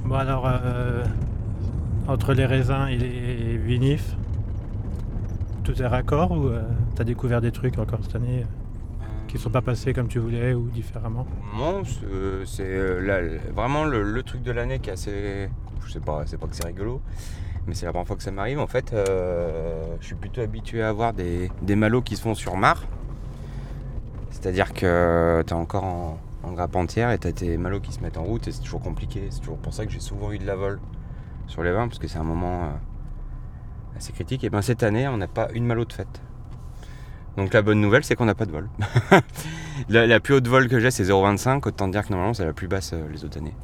[0.06, 1.04] Bon alors, euh,
[2.08, 4.16] entre les raisins et les vinifs,
[5.64, 6.62] tout est raccord ou euh,
[6.96, 8.46] t'as découvert des trucs encore cette année?
[9.30, 11.84] Euh, qui sont pas passés comme tu voulais ou différemment Non,
[12.46, 15.50] c'est- euh, le- vraiment le, truc de l'année qui est assez.
[15.86, 17.02] Je sais pas, c'est pas que c'est rigolo,
[17.68, 18.60] mais c'est la première fois que ça m'arrive.
[18.60, 22.36] En fait, euh, je suis plutôt habitué à avoir des, des malots qui se font
[22.36, 22.88] sur marc.
[24.32, 28.00] C'est-à-dire que tu es encore en, en grappe entière et t'as tes malots qui se
[28.02, 29.28] mettent en route et c'est toujours compliqué.
[29.32, 30.80] C'est toujours pour ça que j'ai souvent eu de la vol
[31.48, 32.70] sur les vins parce que c'est un moment euh,
[33.98, 34.44] assez critique.
[34.44, 36.22] Et ben cette année, on n'a pas une malo de fête.
[37.38, 38.70] Donc la bonne nouvelle, c'est qu'on n'a pas de vol.
[39.90, 41.68] la, la plus haute vol que j'ai, c'est 0,25.
[41.68, 43.56] Autant dire que normalement, c'est la plus basse euh, les autres années.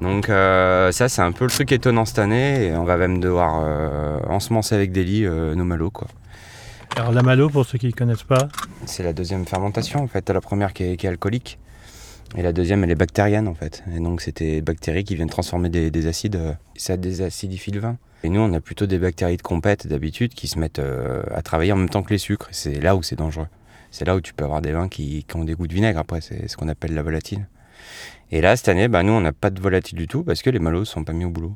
[0.00, 2.66] Donc euh, ça, c'est un peu le truc étonnant cette année.
[2.66, 6.08] Et on va même devoir euh, ensemencer avec des lits nos malots, quoi.
[6.94, 8.48] Alors la malo, pour ceux qui ne connaissent pas,
[8.86, 10.30] C'est la deuxième fermentation en fait.
[10.30, 11.58] La première qui est, qui est alcoolique
[12.34, 13.84] et la deuxième elle est bactérienne en fait.
[13.94, 16.36] Et donc des bactéries qui viennent transformer des, des acides.
[16.36, 17.98] euh, Ça désacidifie le vin.
[18.24, 21.42] Et nous on a plutôt des bactéries de compète d'habitude qui se mettent euh, à
[21.42, 22.48] travailler en même temps que les sucres.
[22.50, 23.46] C'est là où c'est dangereux.
[23.90, 26.20] C'est là où tu peux avoir des vins qui, ont des goûts de vinaigre après.
[26.20, 27.46] C'est ce qu'on appelle la volatile.
[28.32, 30.50] Et là cette année, bah, nous on n'a pas de volatile du tout parce que
[30.50, 31.54] les malos sont pas mis au boulot.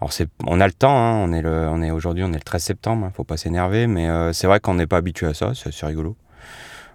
[0.00, 0.12] Alors
[0.46, 3.12] on a le temps, hein, on est est aujourd'hui, on est le 13 septembre, hein,
[3.16, 6.16] faut pas s'énerver, mais euh, c'est vrai qu'on n'est pas habitué à ça, c'est rigolo.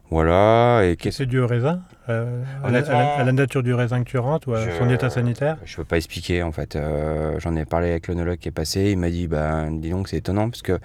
[0.10, 2.80] Voilà, et qu'est-ce c'est dû au raisin euh, à, la,
[3.18, 5.86] à nature du raisin que tu rentres ou à Je- son état sanitaire Je peux
[5.86, 6.76] pas expliquer en fait.
[6.76, 8.92] Euh, J'en ai parlé avec l'onologue qui est passé.
[8.92, 10.78] Il m'a dit bah dis donc c'est étonnant parce que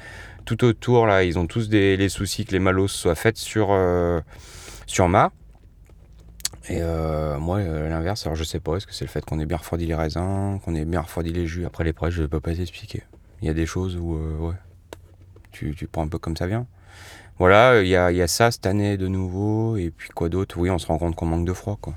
[0.46, 3.68] tout autour là ils ont tous des, les soucis que les malos soient faites sur
[3.70, 4.20] euh,
[4.86, 5.30] sur Mar.
[6.70, 8.24] Et euh, moi euh, l'inverse.
[8.24, 8.76] Alors je sais pas.
[8.76, 11.32] Est-ce que c'est le fait qu'on ait bien refroidi les raisins, qu'on ait bien refroidi
[11.34, 11.66] les jus?
[11.66, 13.02] Après les prêches je peux pas t'expliquer.
[13.42, 14.54] Il y a des choses où ouais
[15.52, 16.66] tu, tu prends un peu comme ça vient.
[17.38, 20.58] Voilà il y a, y a ça cette année de nouveau et puis quoi d'autre?
[20.58, 21.94] Oui on se rend compte qu'on manque de froid quoi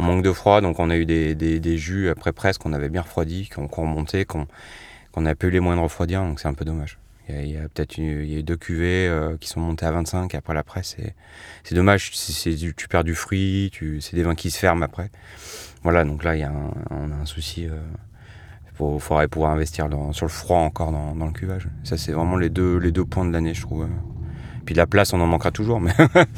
[0.00, 2.72] on manque de froid, donc on a eu des, des- des jus après presse qu'on
[2.72, 4.46] avait bien refroidis, qu'on remontait, qu'on
[5.10, 6.98] qu'on a pas eu les de refroidir, donc c'est un peu dommage.
[7.28, 10.54] Il y a, a peut-être eu- deux cuvées euh, qui sont montées à 25 après
[10.54, 10.96] la presse,
[11.64, 15.10] c'est dommage, tu perds du fruit, c'est des vins qui se ferment après.
[15.82, 17.66] Voilà, donc là y a un, on a un souci.
[18.72, 21.68] Il faudrait pouvoir investir dans- sur le froid encore dans, dans le cuvage.
[21.82, 23.88] Ça c'est vraiment les deux, les deux points de l'année, je trouve.
[24.68, 25.94] Puis la place, on en manquera toujours, mais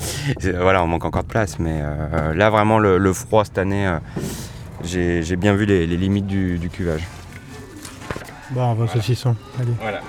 [0.60, 1.58] voilà, on manque encore de place.
[1.58, 3.98] Mais euh, là, vraiment, le, le froid cette année, euh,
[4.84, 7.02] j'ai bien vu les, les limites du, du cuvage.
[8.50, 9.34] Bon, on va au saucisson.
[9.58, 9.72] Allez.
[9.80, 10.00] Voilà.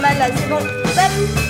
[0.00, 0.60] Mal là, c'est bon.
[0.92, 1.48] Stop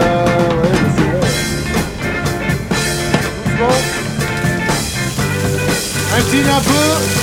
[0.00, 0.48] Euh.
[6.16, 7.18] Incline un peu.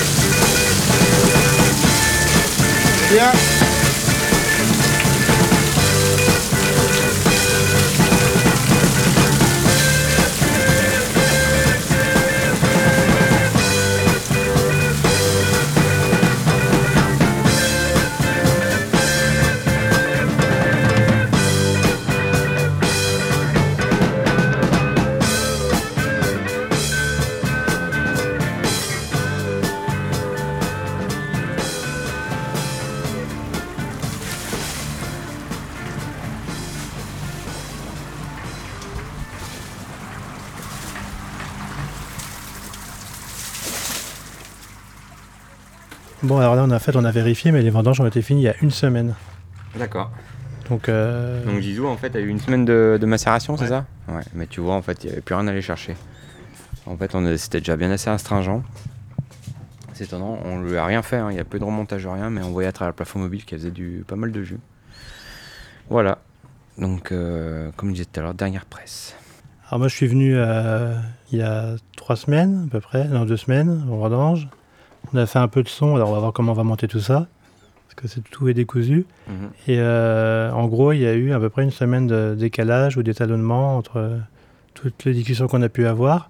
[46.25, 48.41] Bon, alors là, on a fait, on a vérifié, mais les vendanges ont été finies
[48.41, 49.13] il y a une semaine.
[49.77, 50.09] D'accord.
[50.71, 53.85] Donc, euh, Donc Zizou, en fait, a eu une semaine de, de macération, c'est ça?
[54.07, 54.23] Ouais.
[54.33, 55.95] Mais tu vois, en fait, il n'y avait plus rien à aller chercher.
[56.87, 58.63] En fait, c'était déjà bien assez astringent.
[59.93, 62.31] C'est étonnant, on lui a rien fait, hein, il n'y a peu de remontage, rien,
[62.31, 64.59] mais on voyait à travers le plafond mobile qu'elle faisait du, pas mal de jus.
[65.91, 66.17] Voilà.
[66.79, 69.15] Donc, euh, comme je disais tout à l'heure, dernière presse.
[69.67, 70.95] alors moi, je suis venu euh,
[71.31, 74.47] il y a trois semaines, à peu près, non, deux semaines, au vendange.
[75.15, 76.87] On a fait un peu de son, alors on va voir comment on va monter
[76.87, 77.27] tout ça.
[77.87, 79.05] Parce que c'est tout est décousu.
[79.67, 82.97] Et euh, en gros, il y a eu à peu près une semaine de décalage
[82.97, 84.19] ou d'étalonnement entre
[84.73, 86.27] toutes les discussions qu'on a pu avoir.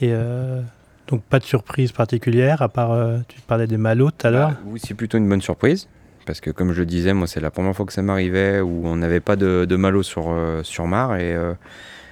[0.00, 0.60] Et euh,
[1.06, 4.50] donc, pas de surprise particulière, à part, euh, tu parlais des malots tout à l'heure.
[4.50, 5.86] Bah, oui, c'est plutôt une bonne surprise.
[6.26, 8.86] Parce que comme je le disais, moi c'est la première fois que ça m'arrivait où
[8.86, 11.54] on n'avait pas de, de malo sur, euh, sur Mar et euh,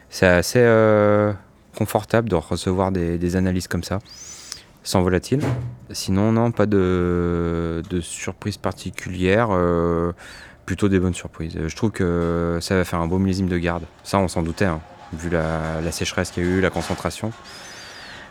[0.08, 1.32] c'est assez euh,
[1.76, 4.00] confortable de recevoir des, des analyses comme ça,
[4.90, 5.40] sans volatile.
[5.90, 10.12] Sinon, non, pas de, de surprise particulière, euh,
[10.66, 11.56] plutôt des bonnes surprises.
[11.66, 13.84] Je trouve que ça va faire un beau millésime de garde.
[14.02, 14.80] Ça, on s'en doutait, hein,
[15.12, 17.32] vu la, sécheresse qu'il y a eu, la concentration.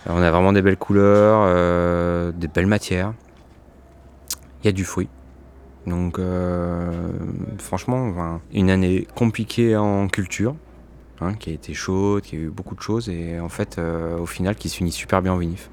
[0.08, 3.14] Euh, On a vraiment des belles couleurs, euh, des belles matières.
[4.62, 5.10] Il y a du fruit.
[5.88, 6.20] Donc,
[7.58, 10.56] franchement, une année compliquée en culture,
[11.22, 14.26] hein, qui a été chaude, qui a eu beaucoup de choses, et en fait, au
[14.26, 15.70] final, qui se finit super bien en vinif.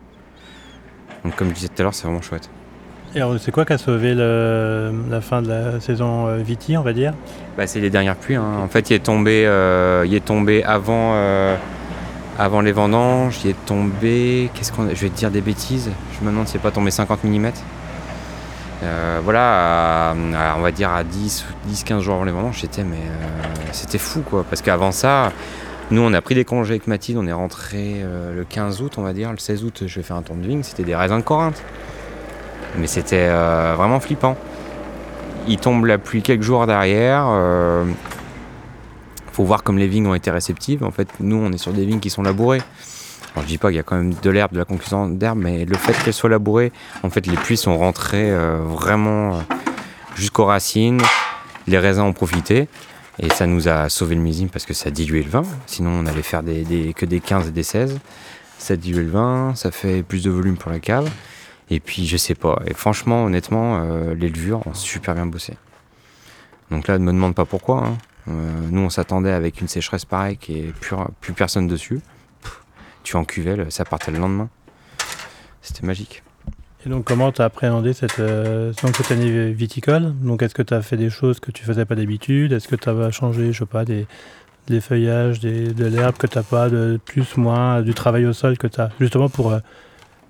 [1.26, 2.48] Donc comme je disais tout à l'heure, c'est vraiment chouette.
[3.14, 6.76] Et alors, c'est quoi qui a sauvé le- la fin de la saison euh, Viti,
[6.76, 7.14] on va dire?
[7.56, 8.36] Bah, c'est les dernières pluies.
[8.36, 8.44] hein.
[8.62, 11.56] En fait, il est tombé, euh, il est tombé avant, euh,
[12.38, 13.38] avant les vendanges.
[13.44, 14.50] Il est tombé.
[14.54, 15.90] Qu'est-ce qu'on, je vais te dire des bêtises.
[16.20, 17.50] Je me demande s'il n'est pas tombé 50 mm.
[19.24, 22.84] voilà, à- à- on va dire à 10, 10 15 jours avant les vendanges, c'était
[22.84, 24.44] mais euh, c'était fou quoi.
[24.48, 25.32] Parce qu'avant ça,
[25.90, 28.94] nous on a pris des congés avec Mathilde, on est rentré euh, le 15 août,
[28.96, 29.30] on va dire.
[29.30, 30.62] Le 16 août, je vais faire un tour de vigne.
[30.62, 31.62] C'était des raisins de Corinthe.
[32.76, 34.36] Mais c'était euh, vraiment flippant.
[35.48, 37.26] Il tombe la pluie quelques jours derrière.
[37.28, 37.84] euh,
[39.32, 40.82] faut voir comme les vignes ont été réceptives.
[40.82, 42.62] En fait, nous, on est sur des vignes qui sont labourées.
[43.34, 45.38] Alors, je dis pas qu'il y a quand même de l'herbe, de la concurrence d'herbe,
[45.38, 46.72] mais le fait qu'elles soient labourées,
[47.02, 49.42] en fait, les pluies sont rentrées euh, vraiment
[50.14, 51.02] jusqu'aux racines.
[51.66, 52.66] Les raisins ont profité.
[53.18, 55.42] Et ça nous a sauvé le millésime parce que ça a dilué le vin.
[55.66, 57.98] Sinon, on allait faire des, des- que des 15 et des 16.
[58.58, 61.10] Ça a dilué le vin, ça fait plus de volume pour la cave.
[61.70, 62.60] Et puis, je sais pas.
[62.66, 65.54] Et franchement, honnêtement, euh, les levures ont super bien bossé.
[66.70, 67.84] Donc là, ne me demande pas pourquoi.
[67.86, 67.98] hein.
[68.28, 72.00] Euh, nous, on s'attendait avec une sécheresse pareille qui est plus, plus personne dessus.
[73.02, 74.48] Tu en cuvelle, ça partait le lendemain.
[75.62, 76.22] C'était magique.
[76.86, 80.14] Et donc, comment tu as appréhendé cette, euh, cette année viticole?
[80.20, 82.52] Donc, est-ce que tu as fait des choses que tu faisais pas d'habitude?
[82.52, 84.06] Est-ce que tu as changé, je sais pas, des,
[84.68, 88.56] des feuillages, des, de l'herbe que tu pas, de plus, moins, du travail au sol
[88.56, 89.58] que tu as, justement pour euh,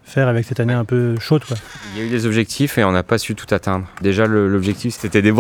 [0.03, 1.59] faire avec cette année un peu chaude quoi?
[1.95, 3.87] Il y a eu des objectifs et on n'a pas su tout atteindre.
[4.01, 5.35] Déjà, l'objectif, c'était des.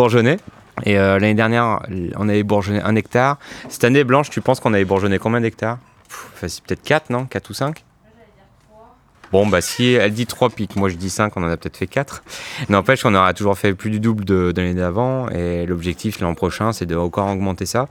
[0.85, 1.81] Et euh, l'année dernière,
[2.16, 3.38] on avait bourgeonné un hectare.
[3.70, 5.79] Cette année, Blanche, tu penses qu'on avait bourgeonné combien d'hectares?
[6.09, 7.24] Facile, Peut-être 4, non?
[7.24, 7.86] 4 ou 5
[9.33, 11.77] Bon, bah si elle dit 3 pics, moi je dis 5, on en a peut-être
[11.77, 12.23] fait 4.
[12.69, 15.29] N'empêche qu'on aura toujours fait plus du double de, l'année d'avant.
[15.31, 17.89] Et l'objectif l'an prochain, c'est de encore augmenter ça.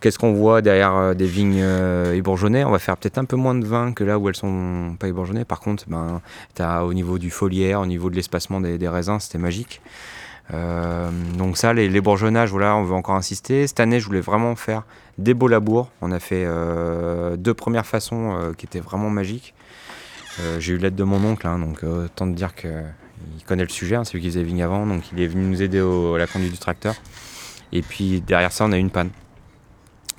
[0.00, 3.54] Qu'est-ce qu'on voit derrière euh, des vignes euh, On va faire peut-être un peu moins
[3.54, 5.44] de vin que là où elles sont pas ébourgeonnées.
[5.44, 6.20] Par contre, ben,
[6.54, 9.80] t'as au niveau du foliaire, au niveau de l'espacement des, raisins, c'était magique.
[10.52, 13.66] Euh, donc ça, les, les bourgeonnages, voilà, on veut encore insister.
[13.66, 14.82] Cette année, je voulais vraiment faire
[15.16, 15.90] des beaux labours.
[16.02, 19.54] On a fait euh, deux premières façons qui étaient vraiment magiques.
[20.40, 22.70] Euh, J'ai eu l'aide de mon oncle, hein, donc euh, autant te dire qu'il
[23.46, 25.62] connaît le sujet, hein, c'est lui qui faisait vigne avant, donc il est venu nous
[25.62, 26.94] aider à la conduite du tracteur.
[27.72, 29.10] Et puis derrière ça, on a une panne.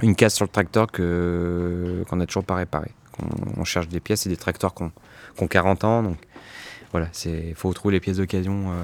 [0.02, 2.92] Une casse sur le tracteur qu'on n'a toujours pas réparé.
[3.58, 4.92] On, cherche des pièces et des tracteurs qui ont,
[5.36, 6.18] qui ont 40 ans, donc
[6.92, 8.72] voilà, il faut trouver les pièces d'occasion.
[8.72, 8.84] euh.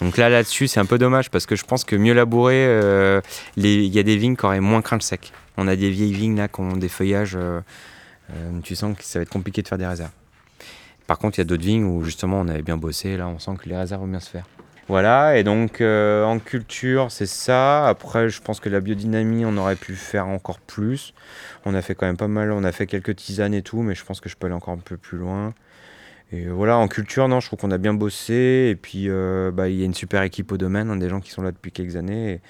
[0.00, 2.64] Donc là, là-dessus, c'est un peu dommage parce que je pense que mieux labourer,
[3.56, 5.32] il y a des vignes qui auraient moins craint le sec.
[5.56, 7.36] On a des vieilles vignes là qui ont des feuillages,
[8.62, 10.10] tu sens que ça va être compliqué de faire des réserves.
[11.12, 13.38] Par contre, il y a d'autres vignes où justement on avait bien bossé, là on
[13.38, 14.46] sent que les réserves vont bien se faire.
[14.88, 17.86] Voilà, et donc euh, en culture, c'est ça.
[17.86, 21.12] Après, je pense que la biodynamie, on aurait pu faire encore plus.
[21.66, 23.94] On a fait quand même pas mal, on a fait quelques tisanes et tout, mais
[23.94, 25.52] je pense que je peux aller encore un peu plus loin.
[26.32, 28.68] Et voilà, en culture, non, je trouve qu'on a bien bossé.
[28.70, 31.20] Et puis, euh, bah, il y a une super équipe au domaine, hein, des gens
[31.20, 32.30] qui sont là depuis quelques années.
[32.30, 32.40] Et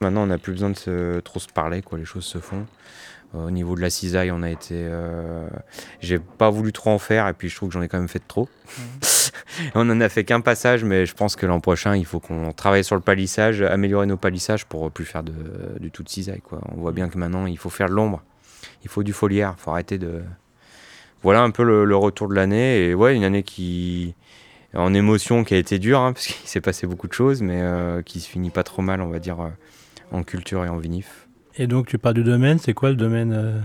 [0.00, 1.98] maintenant, on n'a plus besoin de trop se parler, quoi.
[1.98, 2.66] Les choses se font.
[3.34, 4.74] Euh, au niveau de la cisaille, on a été.
[4.74, 5.46] euh,
[6.00, 8.08] J'ai pas voulu trop en faire, et puis je trouve que j'en ai quand même
[8.08, 8.48] fait de trop.
[9.74, 12.52] on en a fait qu'un passage, mais je pense que l'an prochain, il faut qu'on
[12.52, 15.34] travaille sur le palissage, améliorer nos palissages pour plus faire de,
[15.78, 16.60] du tout de cisaille, quoi.
[16.74, 18.22] On voit bien que maintenant, il faut faire de l'ombre.
[18.82, 20.22] Il faut du foliaire, il faut arrêter de
[21.22, 22.86] voilà un peu le, le retour de l'année.
[22.86, 24.14] Et ouais, une année qui,
[24.74, 27.60] en émotion, qui a été dure, hein, parce qu'il s'est passé beaucoup de choses, mais
[27.60, 29.48] euh, qui se finit pas trop mal, on va dire, euh,
[30.12, 31.27] en culture et en vinif.
[31.58, 33.58] Et donc tu parles du domaine, c'est quoi le domaine euh,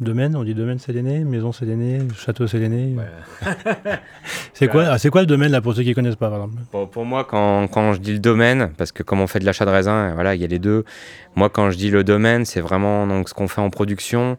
[0.00, 2.94] Domaine, on dit domaine Séléné, maison Séléné, château Séléné.
[4.52, 6.62] c'est quoi, ah, c'est quoi le domaine là pour ceux qui connaissent pas par exemple?
[6.72, 9.46] Bon, pour moi, quand, quand je dis le domaine, parce que comme on fait de
[9.46, 10.84] l'achat de raisin, voilà, il y a les deux.
[11.36, 14.36] Moi, quand je dis le domaine, c'est vraiment donc, ce qu'on fait en production.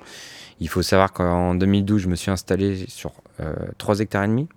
[0.59, 4.47] Il faut savoir qu'en 2012, je me suis installé sur euh, 3 hectares et demi,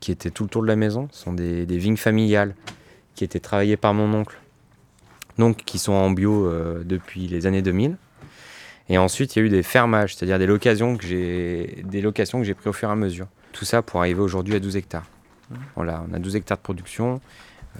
[0.00, 1.06] qui étaient tout le tour de la maison.
[1.12, 2.56] Ce sont des, des vignes familiales
[3.14, 4.36] qui étaient travaillées par mon oncle,
[5.38, 7.96] donc qui sont en bio euh, depuis les années 2000.
[8.90, 12.38] Et ensuite, il y a eu des fermages, c'est-à-dire des locations que j'ai, des locations
[12.38, 13.26] que j'ai pris au fur et à mesure.
[13.52, 15.06] Tout ça pour arriver aujourd'hui à 12 hectares.
[15.76, 17.20] Voilà, on a 12 hectares de production.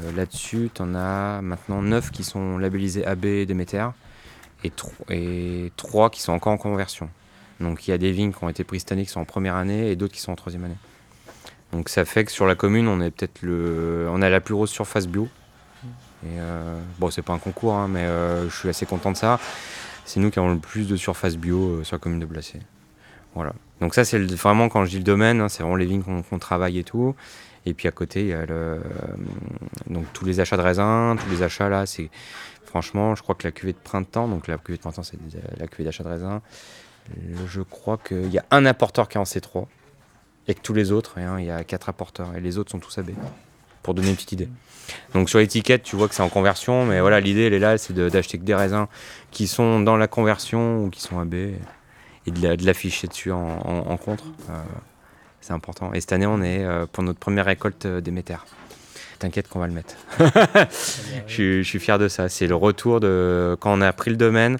[0.00, 3.86] Euh, Là-dessus, tu en as maintenant 9 qui sont labellisés AB Déméter
[4.64, 7.08] et, tro- et 3 qui sont encore en conversion.
[7.60, 9.24] Donc il y a des vignes qui ont été prises cette année qui sont en
[9.24, 10.76] première année et d'autres qui sont en troisième année.
[11.72, 14.54] Donc ça fait que sur la commune, on est peut-être le, on a la plus
[14.54, 15.28] grosse surface bio.
[16.26, 19.38] Euh, bon, c'est pas un concours, hein, mais euh, je suis assez content de ça.
[20.04, 22.60] C'est nous qui avons le plus de surface bio euh, sur la commune de Blacé.
[23.34, 23.52] Voilà.
[23.80, 26.38] Donc ça, c'est vraiment quand je dis le domaine, hein, c'est vraiment les vignes qu'on
[26.38, 27.14] travaille et tout.
[27.66, 28.80] Et puis à côté, il y a le,
[29.88, 32.10] donc tous les achats de raisins, tous les achats là, c'est
[32.64, 35.18] franchement, je crois que la cuvée de printemps, donc la cuvée de printemps, c'est
[35.58, 36.40] la cuvée d'achat de raisins.
[37.46, 39.66] Je crois qu'il y a un apporteur qui est en C3.
[40.46, 42.78] et que tous les autres, hein, il y a quatre apporteurs et les autres sont
[42.78, 43.12] tous AB.
[43.84, 44.48] Pour donner une petite idée.
[45.14, 47.78] Donc sur l'étiquette, tu vois que c'est en conversion, mais voilà, l'idée elle est là,
[47.78, 48.86] c'est de- d'acheter que des raisins
[49.30, 53.30] qui sont dans la conversion ou qui sont AB et de la- de l'afficher dessus
[53.30, 54.24] en, contre.
[54.50, 54.54] Euh,
[55.40, 55.92] c'est important.
[55.92, 58.36] Et cette année, on est euh, pour notre première récolte euh, Déméter.
[59.18, 59.94] T'inquiète qu'on va le mettre.
[61.26, 62.28] je, je suis fier de ça.
[62.28, 64.56] C'est le retour de quand on a pris le domaine,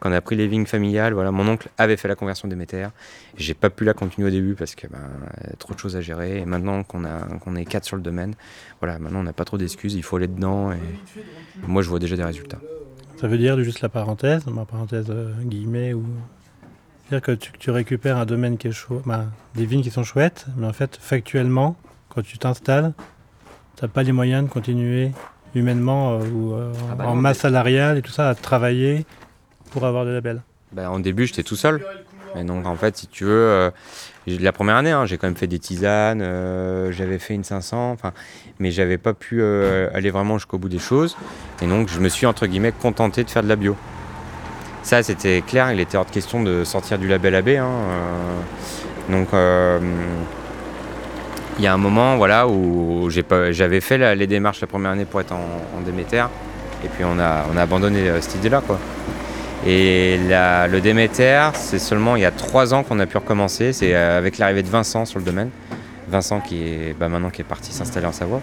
[0.00, 1.14] quand on a pris les vignes familiales.
[1.14, 2.88] Voilà, mon oncle avait fait la conversion Déméter.
[3.36, 4.98] J'ai pas pu la continuer au début parce que ben,
[5.44, 6.38] y a trop de choses à gérer.
[6.38, 8.34] Et maintenant qu'on a qu'on est quatre sur le domaine,
[8.80, 9.94] voilà, maintenant on n'a pas trop d'excuses.
[9.94, 10.72] Il faut aller dedans.
[10.72, 10.78] Et
[11.66, 12.58] moi, je vois déjà des résultats.
[13.16, 16.04] Ça veut dire, juste la parenthèse, ma parenthèse euh, guillemets, ou.
[17.08, 19.04] C'est-à-dire que tu, tu récupères un domaine qui est chouette,
[19.54, 21.76] des vignes qui sont chouettes, mais en fait, factuellement,
[22.08, 22.92] quand tu t'installes,
[23.76, 25.12] tu n'as pas les moyens de continuer
[25.54, 29.06] humainement euh, ou euh, Ah bah en non, masse salariale et tout ça à travailler
[29.76, 30.40] pour avoir des labels.
[30.72, 31.84] Ben, en début, j'étais tout seul.
[32.34, 33.70] Et donc, en fait, si tu veux, euh,
[34.26, 37.90] la première année, hein, j'ai quand même fait des tisanes, euh, j'avais fait une 500,
[37.92, 38.12] enfin,
[38.58, 41.14] mais j'avais pas pu euh, aller vraiment jusqu'au bout des choses.
[41.60, 43.76] Et donc, je me suis, entre guillemets, contenté de faire de la bio.
[44.82, 47.48] Ça, c'était clair, il était hors de question de sortir du label AB.
[47.48, 49.28] hein, euh, donc,
[51.58, 55.20] il y a un moment voilà, où j'avais fait les démarches la première année pour
[55.20, 55.44] être en,
[55.76, 56.24] en Déméter.
[56.82, 58.62] Et puis, on a, on a abandonné cette idée-là.
[58.66, 58.78] quoi.
[59.64, 63.72] Et le Déméter, c'est seulement il y a trois ans qu'on a pu recommencer.
[63.72, 65.50] C'est euh, avec l'arrivée de Vincent sur le domaine.
[66.08, 68.40] Vincent qui est bah, maintenant qui est parti s'installer en Savoie.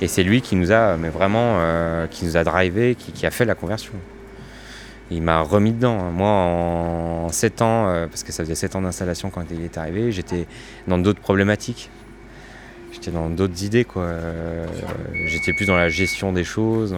[0.00, 3.30] Et c'est lui qui nous a, mais vraiment, euh, qui nous a drivé, qui, a
[3.30, 3.94] fait la conversion.
[5.10, 6.10] Il m'a remis dedans.
[6.10, 9.78] Moi, en 7 ans, euh, parce que ça faisait 7 ans d'installation quand il est
[9.78, 10.46] arrivé, j'étais
[10.86, 11.90] dans d'autres problématiques.
[12.92, 14.08] J'étais dans d'autres idées, quoi.
[15.26, 16.96] J'étais plus dans la gestion des choses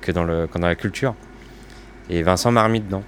[0.00, 1.14] que, dans le, que dans la culture.
[2.10, 3.02] Et Vincent m'a remis dedans.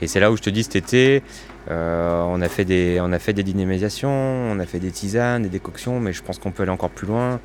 [0.00, 1.22] Et c'est là où je te dis cet été,
[1.70, 5.42] euh, on, a fait des, on a fait des dynamisations, on a fait des tisanes,
[5.42, 7.40] des décoctions, mais je pense qu'on peut aller encore plus loin.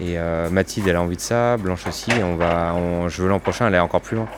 [0.00, 3.28] Et euh, Mathilde, elle a envie de ça, Blanche aussi, on va, on- je veux
[3.28, 4.28] l'an prochain aller encore plus loin.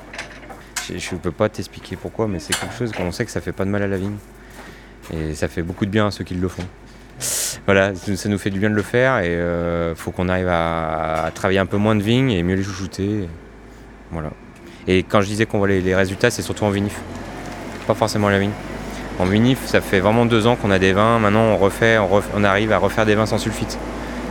[0.95, 3.53] Je ne peux pas t'expliquer pourquoi, mais c'est quelque chose qu'on sait que ça fait
[3.53, 4.17] pas de mal à la vigne.
[5.15, 6.63] Et ça fait beaucoup de bien à ceux qui le font.
[7.65, 9.33] Voilà, ça nous fait du bien de le faire et
[9.91, 12.63] il faut qu'on arrive à, à travailler un peu moins de vignes et mieux les
[12.63, 13.29] chouchouter.
[14.13, 14.31] Voilà.
[14.89, 16.99] Et quand je disais qu'on voit les, résultats, c'est surtout en vinif,
[17.87, 18.53] pas forcément la vigne.
[19.18, 21.18] En vinif, ça fait vraiment deux ans qu'on a des vins.
[21.18, 21.99] Maintenant, on refait,
[22.34, 23.78] on, arrive à refaire des vins sans sulfite.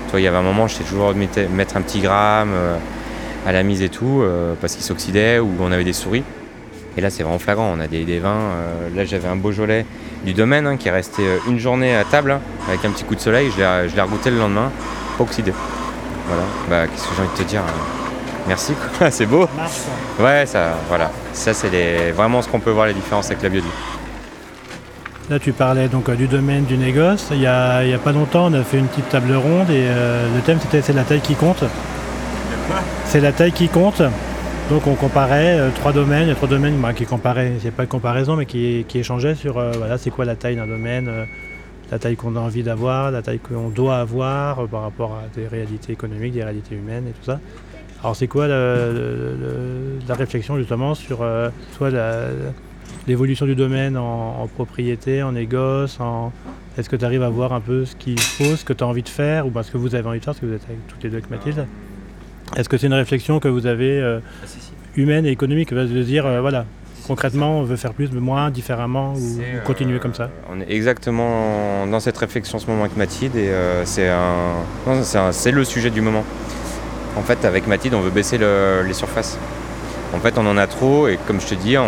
[0.09, 2.77] Toi, il y avait un moment, j'étais toujours de mettre, un petit gramme euh,
[3.45, 6.23] à la mise et tout, euh, parce qu'ils s'oxydaient ou on avait des souris.
[6.97, 7.73] Et là, c'est vraiment flagrant.
[7.75, 8.29] On a des, vins.
[8.29, 9.85] euh, là, j'avais un Beaujolais
[10.23, 13.15] du domaine hein, qui est resté une journée à table hein, avec un petit coup
[13.15, 13.51] de soleil.
[13.51, 14.71] Je l'ai, je regoûté le lendemain,
[15.17, 15.51] pas oxydé.
[16.27, 16.43] Voilà.
[16.69, 18.04] Bah, qu'est-ce que j'ai envie de te dire euh,
[18.47, 18.73] Merci,
[19.09, 19.47] c'est beau.
[20.19, 21.11] Ouais, ça, voilà.
[21.33, 23.67] Ça, c'est vraiment ce qu'on peut voir les différences avec la biodie.
[25.29, 27.29] Là, tu parlais donc euh, du domaine du négoce.
[27.31, 30.41] Il y a, pas longtemps, on a fait une petite table ronde et euh, le
[30.41, 31.63] thème c'était c'est la taille qui compte.
[33.05, 34.03] C'est la taille qui compte.
[34.69, 37.71] Donc on comparait euh, trois domaines, il y a trois domaines bah, qui comparaient, c'est
[37.71, 41.09] pas une comparaison, mais qui, qui échangeaient sur voilà, c'est quoi la taille d'un domaine,
[41.91, 45.47] la taille qu'on a envie d'avoir, la taille qu'on doit avoir par rapport à des
[45.47, 47.39] réalités économiques, des réalités humaines et tout ça.
[48.05, 51.89] Alors c'est quoi la réflexion justement sur euh, soit
[53.07, 56.31] l'évolution du domaine en, en propriété, en négoce, en...
[56.77, 58.87] est-ce que tu arrives à voir un peu ce qu'il faut, ce que tu as
[58.87, 60.53] envie de faire, ou ben, ce que vous avez envie de faire, parce que vous
[60.53, 61.65] êtes avec toutes les deux avec Mathilde?
[62.55, 64.19] Est-ce que c'est une réflexion que vous avez euh,
[64.95, 66.65] humaine et économique, de se dire, euh, voilà,
[67.07, 70.29] concrètement, on veut faire plus, mais moins, différemment, ou, continuer euh, comme ça?
[70.51, 75.63] On est exactement dans cette réflexion en ce moment avec Mathilde et euh, c'est le
[75.63, 76.23] sujet du moment.
[77.17, 79.37] En fait, avec Mathilde, on veut baisser le- les surfaces.
[80.13, 81.87] En fait, on en a trop et comme je te dis, on,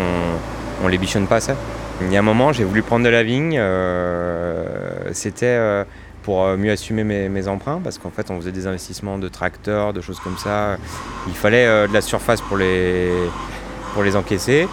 [0.83, 1.53] on les bichonne pas assez.
[2.01, 3.55] Il y a un moment, j'ai voulu prendre de la vigne.
[3.57, 4.63] euh,
[5.13, 5.83] C'était euh,
[6.23, 9.93] pour euh, mieux assumer mes, emprunts parce qu'en fait, on faisait des investissements de tracteurs,
[9.93, 10.77] de choses comme ça.
[11.27, 13.13] Il fallait de la surface pour les,
[14.15, 14.67] encaisser.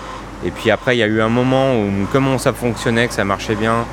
[0.45, 3.25] Et puis après, il y a eu un moment où, comme ça fonctionnait, que ça
[3.25, 3.85] marchait bien,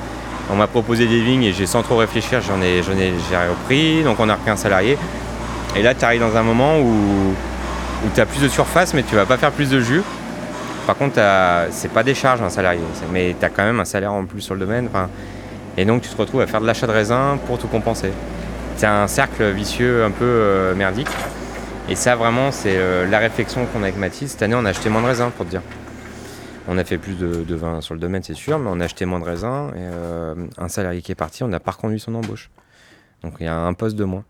[0.52, 4.04] on m'a proposé des vignes et j'ai sans trop réfléchir, j'en ai, ai, j'ai repris.
[4.04, 4.98] Donc on a repris un salarié.
[5.76, 9.04] Et là, tu arrives dans un moment où, où tu as plus de surface, mais
[9.04, 10.04] tu vas pas faire plus de jus.
[10.88, 11.20] Par contre,
[11.70, 12.82] c'est pas des charges un salarié,
[13.14, 14.90] mais tu as quand même un salaire en plus sur le domaine.
[15.78, 18.12] et donc tu te retrouves à faire de l'achat de raisin pour tout compenser.
[18.78, 21.08] C'est un cercle vicieux un peu euh, merdique.
[21.88, 24.32] Et ça, vraiment, c'est euh, la réflexion qu'on a avec Mathilde.
[24.32, 25.62] Cette année, on a acheté moins de raisins, pour te dire.
[26.68, 28.86] On a fait plus de, de vin sur le domaine, c'est sûr, mais on a
[28.86, 29.70] acheté moins de raisins.
[29.76, 32.50] Et euh, un salarié qui est parti, on a pas reconduit son embauche.
[33.24, 34.24] Donc il y a un poste de moins.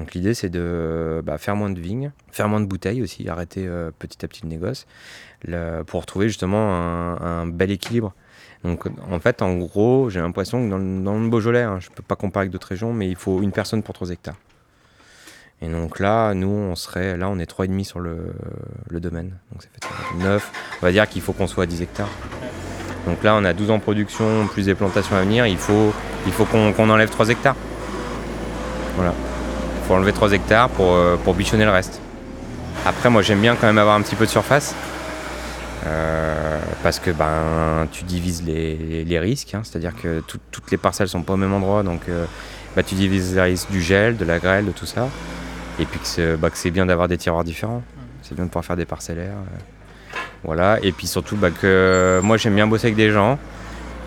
[0.00, 3.66] Donc l'idée, c'est de bah, faire moins de vignes, faire moins de bouteilles aussi, arrêter
[3.66, 4.86] euh, petit à petit le négoce,
[5.86, 6.74] pour retrouver justement
[7.20, 8.14] un, bel équilibre.
[8.64, 10.78] Donc en fait, en gros, j'ai l'impression que dans,
[11.18, 13.82] le- Beaujolais, hein, je peux pas comparer avec d'autres régions, mais il faut une personne
[13.82, 14.36] pour 3 hectares.
[15.60, 18.32] Et donc là, nous, on serait, là, on est 3,5 sur le,
[18.90, 19.36] domaine.
[19.52, 20.52] Donc ça fait 9.
[20.80, 22.08] On va dire qu'il faut qu'on soit à 10 hectares.
[23.06, 25.46] Donc là, on a 12 en production, plus des plantations à venir.
[25.46, 25.92] Il faut,
[26.50, 27.56] qu'on enlève 3 hectares.
[28.96, 29.14] Voilà.
[29.90, 32.00] Faut enlever 3 hectares pour, euh, pour bichonner le reste.
[32.86, 34.72] Après, moi, j'aime bien quand même avoir un petit peu de surface.
[35.84, 39.62] Euh, parce que ben, tu divises les, les risques, hein.
[39.64, 42.24] c'est-à-dire que tout- toutes les parcelles sont pas au même endroit, donc euh,
[42.76, 45.08] bah, tu divises les risques du gel, de la grêle, de tout ça.
[45.80, 47.82] Et puis que c'est c'est bien d'avoir des tiroirs différents.
[48.22, 49.34] C'est bien de pouvoir faire des parcellaires.
[50.44, 50.78] Voilà.
[50.84, 53.40] Et puis surtout bah, que moi j'aime bien bosser avec des gens.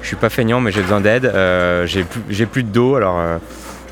[0.01, 1.29] Je suis pas feignant mais j'ai besoin d'aide.
[1.87, 2.95] J'ai plus, plus de dos.
[2.95, 3.19] Alors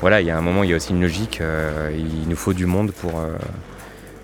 [0.02, 1.40] voilà, il y a un moment, il y a aussi une logique.
[1.40, 3.36] euh, il nous faut du monde pour, euh,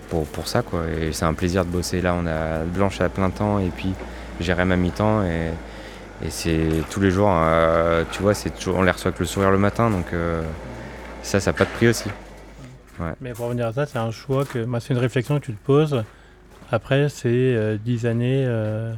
[0.09, 0.61] pour, pour ça.
[0.61, 0.81] Quoi.
[1.01, 2.01] Et c'est un plaisir de bosser.
[2.01, 3.93] Là, on a Blanche à plein temps et puis
[4.41, 5.23] Jérém à mi-temps.
[5.23, 5.51] Et,
[6.21, 9.25] et c'est tous les jours, euh, tu vois, c'est toujours, on les reçoit avec le
[9.25, 9.89] sourire le matin.
[9.89, 10.41] Donc euh,
[11.23, 12.09] ça, ça n'a pas de prix aussi.
[13.21, 14.65] Mais pour revenir à ça, c'est un choix que.
[14.65, 16.03] Moi, c'est une réflexion que tu te poses.
[16.71, 18.93] Après, c'est euh, 10 années euh,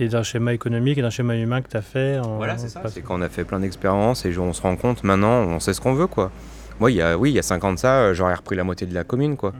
[0.00, 2.18] et d'un schéma économique et d'un schéma humain que tu as fait.
[2.18, 2.82] En, Voilà, c'est ça.
[2.88, 5.74] C'est quand on a fait plein d'expériences et on se rend compte maintenant, on sait
[5.74, 6.30] ce qu'on veut, quoi.
[6.80, 8.54] Moi, il y a, oui, il y a 5 ans de ça, euh, j'aurais repris
[8.56, 9.52] la moitié de la commune, quoi.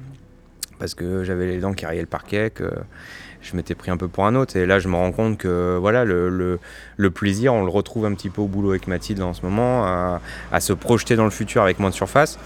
[0.78, 2.70] Parce que j'avais les dents qui riaient le parquet, que
[3.42, 4.56] je m'étais pris un peu pour un autre.
[4.56, 6.60] Et là, je me rends compte que, voilà, le, le-
[6.96, 9.84] le plaisir, on le retrouve un petit peu au boulot avec Mathilde en ce moment,
[9.84, 10.20] à,
[10.52, 12.38] à se projeter dans le futur avec moins de surface,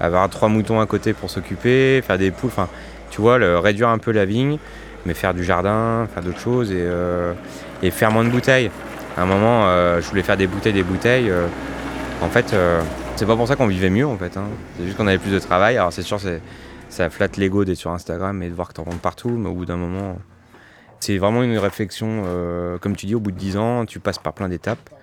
[0.00, 2.68] avoir trois moutons à côté pour s'occuper, faire des poules, enfin,
[3.10, 4.56] tu vois, le- réduire un peu la vigne,
[5.06, 7.34] mais faire du jardin, faire d'autres choses et, euh,
[7.90, 8.70] faire moins de bouteilles.
[9.16, 11.30] À un moment, euh, je voulais faire des bouteilles, des bouteilles.
[11.30, 11.46] euh,
[12.22, 12.54] en fait,
[13.16, 14.36] c'est pas pour ça qu'on vivait mieux, en fait.
[14.36, 14.44] hein.
[14.76, 15.76] C'est juste qu'on avait plus de travail.
[15.76, 16.18] Alors, c'est sûr,
[16.88, 19.54] ça flatte l'ego d'être sur Instagram et de voir que t'en vends partout, mais au
[19.54, 20.16] bout d'un moment,
[21.00, 22.22] c'est vraiment une réflexion.
[22.80, 24.93] comme tu dis, au bout de 10 ans, tu passes par plein d'étapes.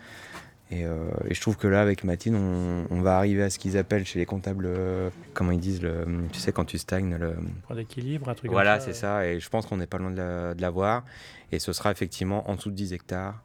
[0.73, 3.59] Et, euh, et je trouve que là, avec Mathilde, on, on va arriver à ce
[3.59, 7.15] qu'ils appellent chez les comptables, euh, comment ils disent, le, tu sais, quand tu stagnes,
[7.17, 7.35] le,
[7.67, 8.93] Pour l'équilibre, un truc voilà, comme ça.
[8.93, 9.27] c'est ça.
[9.27, 11.03] Et je pense qu'on n'est pas loin de la- de l'avoir.
[11.51, 13.43] Et ce sera effectivement en dessous de 10 hectares.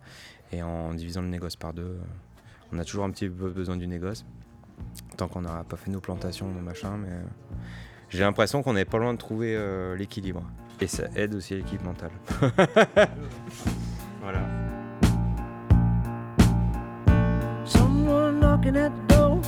[0.52, 1.98] Et en divisant le négoce par deux, euh,
[2.72, 4.24] on a toujours un petit peu besoin du négoce.
[5.16, 6.96] Tant qu'on n'aura pas fait nos plantations, nos machins.
[7.02, 7.08] Mais
[8.08, 10.44] j'ai l'impression qu'on n'est pas loin de trouver euh, l'équilibre.
[10.80, 12.10] Et ça aide aussi l'équipe mentale.
[14.22, 14.40] voilà.
[18.66, 19.40] Knocking at the door.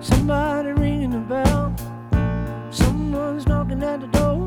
[0.00, 1.74] Somebody ringing the bell.
[2.70, 4.44] Someone's knocking at the door.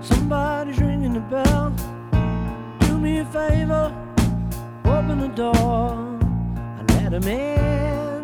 [0.00, 1.72] Somebody's ringing the bell.
[2.80, 3.92] Do me a favor,
[4.84, 5.92] open the door
[6.78, 8.22] and let him in.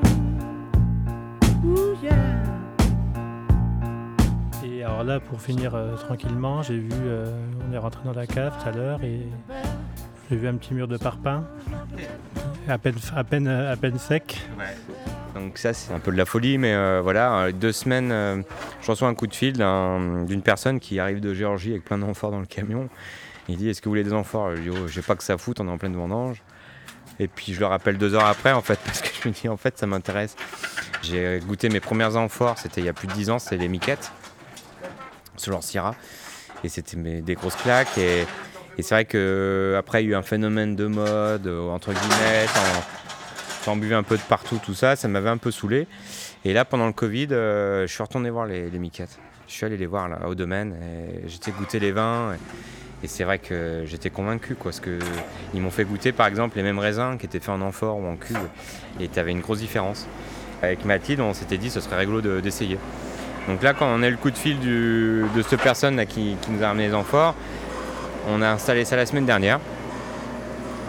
[1.65, 2.35] Ooh, yeah.
[4.65, 7.25] Et alors là, pour finir euh, tranquillement, j'ai vu, euh,
[7.69, 9.29] on est rentré dans la cave tout à l'heure et
[10.31, 11.45] j'ai vu un petit mur de parpaing,
[12.69, 14.41] à peine, sec.
[15.35, 18.43] Donc ça c'est un peu de la folie, mais euh, voilà, euh, deux semaines, euh,
[18.83, 21.99] je reçois un coup de fil d'un- d'une personne qui arrive de Géorgie avec plein
[21.99, 22.89] d'amphores dans le camion.
[23.49, 25.23] Il dit est-ce que vous voulez des amphores Je lui dis oh, j'ai pas que
[25.23, 26.43] ça à foutre, on est en pleine vendange.
[27.21, 29.49] Et puis je le rappelle deux heures après en fait, parce que je me dis
[29.49, 30.35] en fait ça m'intéresse.
[31.03, 33.69] J'ai goûté mes premières amphores, c'était il y a plus de dix ans, c'était les
[33.69, 34.11] miquettes,
[35.37, 35.63] ce genre.
[36.65, 37.97] Et c'était des grosses claques.
[37.99, 38.27] Et,
[38.79, 41.93] et c'est vrai que après il y a eu un phénomène de mode, euh, entre
[41.93, 42.99] guillemets, en-
[43.67, 45.87] J'en buvais un peu de partout, tout ça, ça m'avait un peu saoulé.
[46.47, 49.19] Et là, pendant le Covid, euh, je suis retourné voir les, miquettes.
[49.47, 50.75] Je suis allé les voir là, au domaine,
[51.27, 52.35] j'étais goûter les vins.
[53.03, 54.99] Et, c'est vrai que j'étais convaincu, quoi, parce que
[55.53, 58.07] ils m'ont fait goûter, par exemple, les mêmes raisins qui étaient faits en amphore ou
[58.07, 58.39] en cuve.
[59.01, 60.07] Et tu avais une grosse différence.
[60.63, 62.79] Avec Mathilde, on s'était dit ce serait rigolo de- d'essayer.
[63.49, 66.51] Donc là, quand on a eu le coup de fil de cette personne qui, qui
[66.51, 67.35] nous a ramené les amphores,
[68.29, 69.61] on a installé ça la semaine dernière.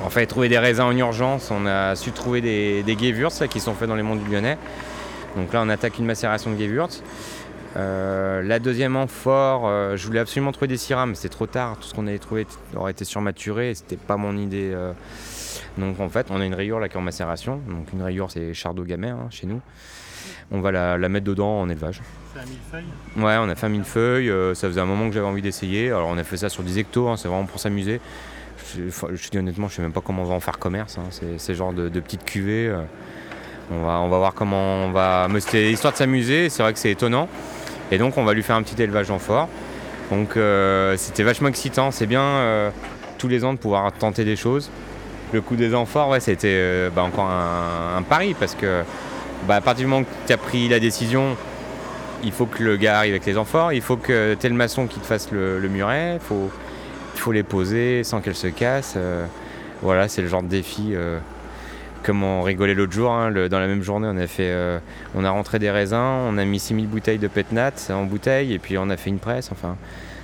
[0.05, 3.73] On fait trouver des raisins en urgence, on a su trouver des, des qui sont
[3.73, 4.57] faits dans les monts du Lyonnais.
[5.35, 7.03] Donc là on attaque une macération de Gewürz.
[7.77, 11.77] Euh, la deuxième amphore, euh, je voulais absolument trouver des Syrah, mais c'était trop tard.
[11.77, 14.71] Tout ce qu'on avait trouvé aurait été surmaturé, c'était pas mon idée.
[14.73, 14.93] euh.
[15.77, 17.59] Donc en fait on a une rayure là qui est en macération.
[17.67, 19.61] Donc une rayure c'est Chardot Gamer hein, chez nous.
[20.51, 22.01] On va la mettre dedans en élevage.
[23.17, 25.87] Ouais, on a fait un millefeuille, euh, ça faisait un moment que j'avais envie d'essayer.
[25.89, 27.99] Alors on a fait ça sur 10 hectos, hein, c'est vraiment pour s'amuser.
[28.75, 28.83] Je,
[29.15, 30.97] je te dis honnêtement, je sais même pas comment on va en faire commerce.
[30.97, 31.05] hein.
[31.11, 32.67] C'est c'est genre de, petites cuvées.
[32.67, 32.81] euh.
[33.71, 35.27] on, va, on va voir comment on va.
[35.29, 37.27] Mais c'était histoire de s'amuser, c'est vrai que c'est étonnant.
[37.91, 39.47] Et donc on va lui faire un petit élevage en fort.
[40.11, 41.91] Donc euh, c'était vachement excitant.
[41.91, 42.71] C'est bien
[43.17, 44.69] tous les ans de pouvoir tenter des choses.
[45.33, 48.83] Le coup des amphores, ouais, c'était bah, encore un, un pari parce que
[49.47, 51.35] bah, à partir du moment que tu as pris la décision,
[52.23, 54.99] il faut que le gars arrive avec les amphores, il faut que tel maçon qui
[54.99, 56.19] te fasse le, le muret, il
[57.15, 58.95] faut, les poser sans qu'elles se cassent.
[58.97, 59.25] euh.
[59.81, 60.91] Voilà, c'est le genre de défi.
[60.93, 61.19] euh,
[62.03, 64.79] comme on rigolait l'autre jour, hein, le- dans la même journée, on a fait, euh,
[65.15, 68.59] on a rentré des raisins, on a mis 6000 bouteilles de pétnat en bouteille, et
[68.59, 69.51] puis on a fait une presse.
[69.51, 69.75] Enfin,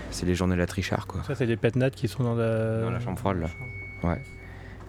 [0.09, 1.21] c'est les journées de la trichard, quoi.
[1.27, 4.09] Ça, c'est des pétnates qui sont dans la, Dans la chambre froide, là.
[4.09, 4.17] Ouais.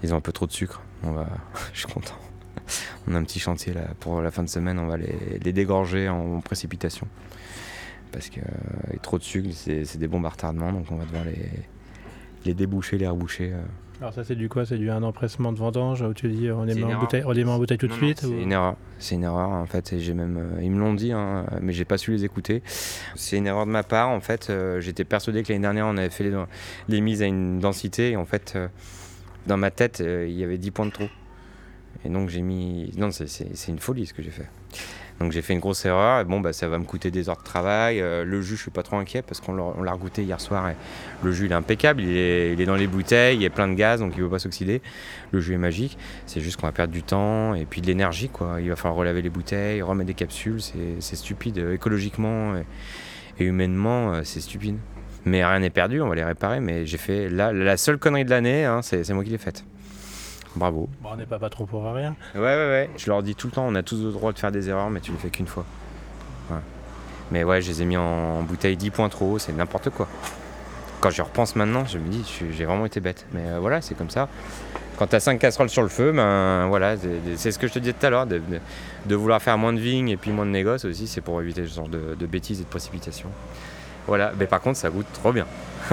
[0.04, 0.80] Ils ont un peu trop de sucre.
[1.02, 1.26] On va...
[1.72, 2.14] Je suis content.
[3.08, 4.78] On a un petit chantier là pour la fin de semaine.
[4.78, 7.06] On va les, les dégorger en précipitation.
[8.12, 10.72] Parce que euh, trop de sucre, c'est des bombes à retardement.
[10.72, 11.36] Donc on va devoir les,
[12.44, 13.52] les déboucher, les reboucher.
[13.52, 13.60] euh.
[14.00, 14.66] Alors ça, c'est du quoi?
[14.66, 17.22] C'est du un empressement de vendange où tu dis on les, C'est met en bouteille,
[17.24, 18.76] on les met en bouteille tout de suite ou- C'est une erreur.
[18.98, 19.98] C'est une erreur en fait.
[19.98, 22.62] J'ai même, euh, ils me l'ont dit, hein, mais j'ai pas su les écouter.
[23.14, 24.10] C'est une erreur de ma part.
[24.10, 26.36] En fait, euh, j'étais persuadé que l'année dernière on avait fait les,
[26.88, 28.10] les mises à une densité.
[28.10, 28.68] Et en fait, euh,
[29.46, 31.08] dans ma tête, il y avait 10 points de trop.
[32.04, 32.92] Et donc j'ai mis.
[32.96, 34.48] Non, c'est- une folie ce que j'ai fait.
[35.18, 36.20] Donc j'ai fait une grosse erreur.
[36.20, 38.00] Et bon, bah, ça va me coûter des heures de travail.
[38.02, 40.70] Euh, le jus, je suis pas trop inquiet parce qu'on l'a regoûté hier soir.
[41.22, 42.02] Le jus, il est impeccable.
[42.02, 43.38] Il est, il est dans les bouteilles.
[43.38, 44.82] Il a plein de gaz, donc il ne veut pas s'oxyder.
[45.32, 45.96] Le jus est magique.
[46.26, 48.28] C'est juste qu'on va perdre du temps et puis de l'énergie.
[48.28, 48.58] quoi.
[48.60, 50.60] Il va falloir relaver les bouteilles, remettre des capsules.
[51.00, 51.58] C'est stupide.
[51.58, 52.54] Euh, Écologiquement
[53.38, 54.76] et, humainement, euh, c'est stupide.
[55.24, 56.02] Mais rien n'est perdu.
[56.02, 56.60] On va les réparer.
[56.60, 58.66] Mais j'ai fait la, la seule connerie de l'année.
[58.66, 59.64] hein, c'est moi qui l'ai faite.
[60.56, 60.88] Bravo.
[61.02, 62.16] Bon, on n'est pas, pas trop pour rien.
[62.34, 62.90] Ouais, ouais, ouais.
[62.96, 64.90] Je leur dis tout le temps, on a tous le droit de faire des erreurs,
[64.90, 65.64] mais tu les fais qu'une fois.
[66.50, 66.56] Ouais.
[67.30, 70.08] Mais ouais, je les ai mis en bouteille 10 points trop haut, c'est n'importe quoi.
[71.00, 72.24] Quand je repense maintenant, je me dis,
[72.56, 73.26] j'ai vraiment été bête.
[73.32, 74.28] Mais euh, voilà, c'est comme ça.
[74.96, 76.94] Quand t'as 5 casseroles sur le feu, ben voilà,
[77.36, 78.60] c'est- ce que je te disais tout à l'heure, de, de-
[79.04, 81.66] de vouloir faire moins de vignes et puis moins de négoce aussi, c'est pour éviter
[81.66, 83.28] ce genre de, de bêtises et de précipitations.
[84.06, 85.46] Voilà, mais par contre, ça goûte trop bien.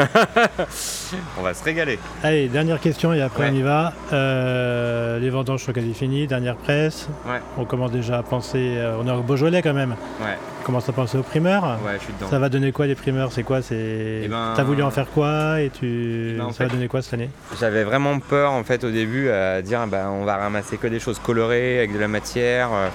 [1.37, 1.99] on va se régaler.
[2.23, 3.49] Allez, dernière question et après Ouais.
[3.51, 3.93] on y va.
[4.11, 7.07] Euh, les vendanges sont quasi finies, dernière presse.
[7.27, 7.39] Ouais.
[7.57, 9.91] On commence déjà à penser, euh, on est au Beaujolais quand même.
[10.21, 11.63] Ouais, On commence à penser aux primeurs.
[11.85, 12.29] ouais, je suis dedans.
[12.29, 13.31] Ça va donner quoi les primeurs?
[13.31, 13.61] C'est quoi?
[13.61, 16.69] C'est Eh ben- T'as voulu en faire quoi et tu Eh ben, en ça va
[16.71, 17.29] donner quoi cette année?
[17.59, 20.99] J'avais vraiment peur en fait au début à dire bah, on va ramasser que des
[20.99, 22.87] choses colorées avec de la matière, euh,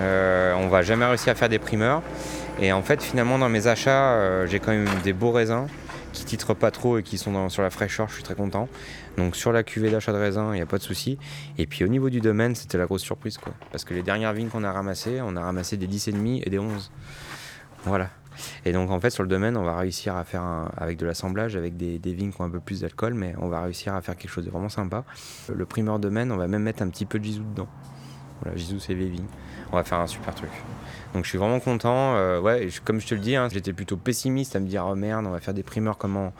[0.00, 2.02] euh, on va jamais réussir à faire des primeurs.
[2.62, 5.66] Et en fait finalement dans mes achats euh, j'ai quand même des beaux raisins
[6.12, 8.68] qui titrent pas trop et qui sont sur la fraîcheur, je suis très content.
[9.16, 11.18] Donc sur la cuvée d'achat de raisins, il n'y a pas de souci.
[11.58, 13.52] Et puis au niveau du domaine, c'était la grosse surprise quoi.
[13.72, 16.60] Parce que les dernières vignes qu'on a ramassées, on a ramassé des 10,5 et des
[16.60, 16.92] 11.
[17.84, 18.10] Voilà.
[18.64, 20.44] Et donc en fait sur le domaine, on va réussir à faire
[20.76, 23.48] avec de l'assemblage, avec des, des vignes qui ont un peu plus d'alcool, mais on
[23.48, 25.04] va réussir à faire quelque chose de vraiment sympa.
[25.52, 27.68] Le primeur domaine, on va même mettre un petit peu de Gisou dedans.
[28.42, 29.26] Voilà, Gisou c'est vieilles vignes.
[29.72, 30.50] On va faire un super truc.
[31.14, 32.16] Donc je suis vraiment content.
[32.16, 34.94] euh, ouais, comme je te le dis, hein, j'étais plutôt pessimiste à me dire oh
[34.94, 36.32] merde, on va faire des primeurs comme en,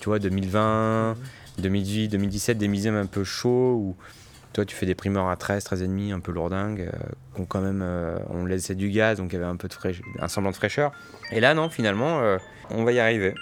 [0.00, 1.16] tu vois, 2020,
[1.58, 3.96] 2018, 2017, des millésime un peu chauds où
[4.52, 6.98] toi tu fais des primeurs à 13, 13 et demi, un peu lourdingues, euh,
[7.34, 9.72] qu'on quand même, euh, on laissait du gaz, donc il y avait un peu de
[9.72, 10.92] fraîche, un semblant de fraîcheur.
[11.30, 12.38] Et là non, finalement, euh,
[12.70, 13.34] on va y arriver.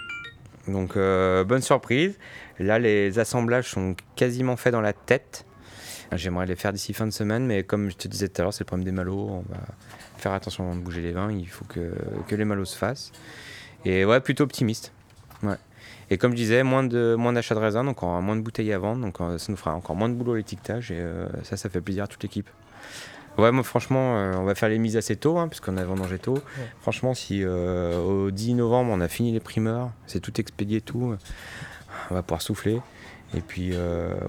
[0.68, 2.18] Donc bonne surprise.
[2.60, 5.44] Là les assemblages sont quasiment faits dans la tête.
[6.12, 8.54] J'aimerais les faire d'ici fin de semaine, mais comme je te disais tout à l'heure,
[8.54, 9.28] c'est le problème des malos.
[9.30, 9.60] On va
[10.16, 11.30] faire attention avant de bouger les vins.
[11.30, 11.94] Il faut que,
[12.26, 13.12] que les malos se fassent.
[13.84, 14.92] Et ouais, plutôt optimiste.
[15.42, 15.56] Ouais.
[16.10, 18.40] Et comme je disais, moins de moins d'achats de raisins, donc on aura moins de
[18.40, 20.98] bouteilles à vendre, donc euh, ça nous fera encore moins de boulot à l'étiquetage et
[20.98, 22.50] euh, ça, ça fait plaisir à toute l'équipe.
[23.38, 26.18] Ouais, moi franchement, euh, on va faire les mises assez tôt, hein, puisqu'on a vendangé
[26.18, 26.38] tôt.
[26.82, 31.16] Franchement, si euh, au 10 novembre on a fini les primeurs, c'est tout expédié, tout,
[32.10, 32.80] on va pouvoir souffler
[33.32, 33.72] et puis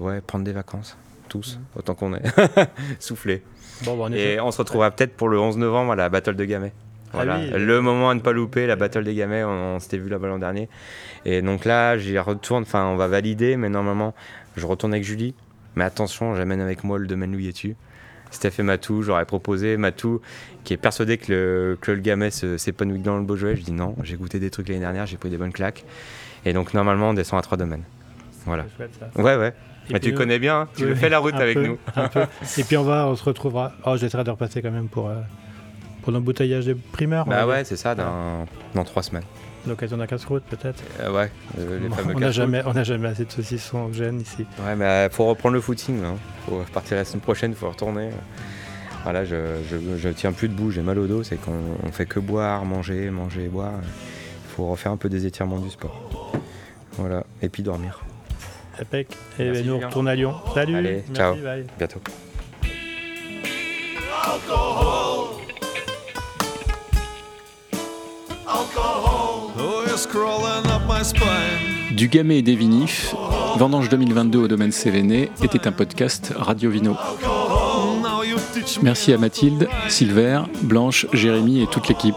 [0.00, 0.96] ouais, prendre des vacances,
[1.32, 2.22] tous, autant qu'on est,
[3.00, 3.42] souffler.
[3.84, 6.44] Bon, bah, Et on se retrouvera peut-être pour le 11 novembre à la Battle de
[6.44, 6.72] Gamay.
[7.08, 7.50] Ah Voilà, oui.
[7.56, 10.28] le moment à ne pas louper, la Battle des Gamay, on, on s'était vu là-bas
[10.28, 10.68] l'an dernier.
[11.24, 14.14] Et donc là, j'y retourne, enfin on va valider, mais normalement,
[14.56, 15.34] je retourne avec Julie.
[15.74, 17.76] Mais attention, j'amène avec moi le domaine Louis-tu.
[18.30, 20.20] Steph et Matou, j'aurais proposé Matou,
[20.64, 23.56] qui est persuadé que le, que le Gamay se- s'épanouit dans le Beaujolais.
[23.56, 25.84] Je dis non, j'ai goûté des trucs l'année dernière, j'ai pris des bonnes claques.
[26.46, 27.84] Et donc normalement, on descend à trois domaines.
[28.46, 28.64] Voilà.
[28.70, 29.22] C'est chouette, ça.
[29.22, 29.52] Ouais, ouais.
[29.90, 31.78] Et Mais tu nous- connais bien, hein, tu Oui, fais la route avec peu, nous.
[32.58, 33.72] Et puis on va, on se retrouvera.
[33.84, 35.16] Oh, j'essaierai de repasser quand même pour, euh,
[36.02, 37.26] pour l'embouteillage des primeurs.
[37.26, 39.24] Bah ouais, c'est ça, dans, dans trois semaines.
[39.66, 40.82] L'occasion d'un casse-croûte peut-être.
[41.00, 43.92] Euh, ouais, euh, les fameux on n'a jamais, on n'a jamais assez de saucissons au
[43.92, 44.44] gène ici.
[44.64, 46.02] Ouais, mais euh, faut reprendre le footing.
[46.02, 46.14] Là.
[46.48, 48.10] Faut partir la semaine prochaine, faut retourner.
[49.04, 49.36] Voilà, je,
[49.70, 51.22] je, je tiens plus debout, j'ai mal au dos.
[51.24, 51.52] C'est qu'on
[51.84, 53.72] on fait que boire, manger, manger, boire.
[53.82, 56.32] Il faut refaire un peu des étirements du sport.
[56.98, 58.00] Voilà, et puis dormir.
[58.80, 59.08] Impec.
[59.38, 60.34] Et Merci, nous on retourne à Lyon.
[60.54, 60.76] Salut.
[60.76, 61.34] Allez, Merci, ciao.
[61.36, 61.64] bye.
[61.78, 62.00] Bientôt.
[68.74, 71.94] Oh, it's crawling up my spine.
[71.96, 73.14] Du Gamay et des Vinifs,
[73.58, 76.96] Vendange 2022 au domaine Séléné était un podcast Radio Vino.
[78.82, 82.14] Merci à Mathilde, Silver, Blanche, Jérémy et toute l'équipe.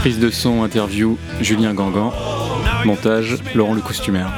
[0.00, 2.10] Prise de son, interview, Julien Gangan.
[2.86, 4.32] Montage, Laurent le costumaire.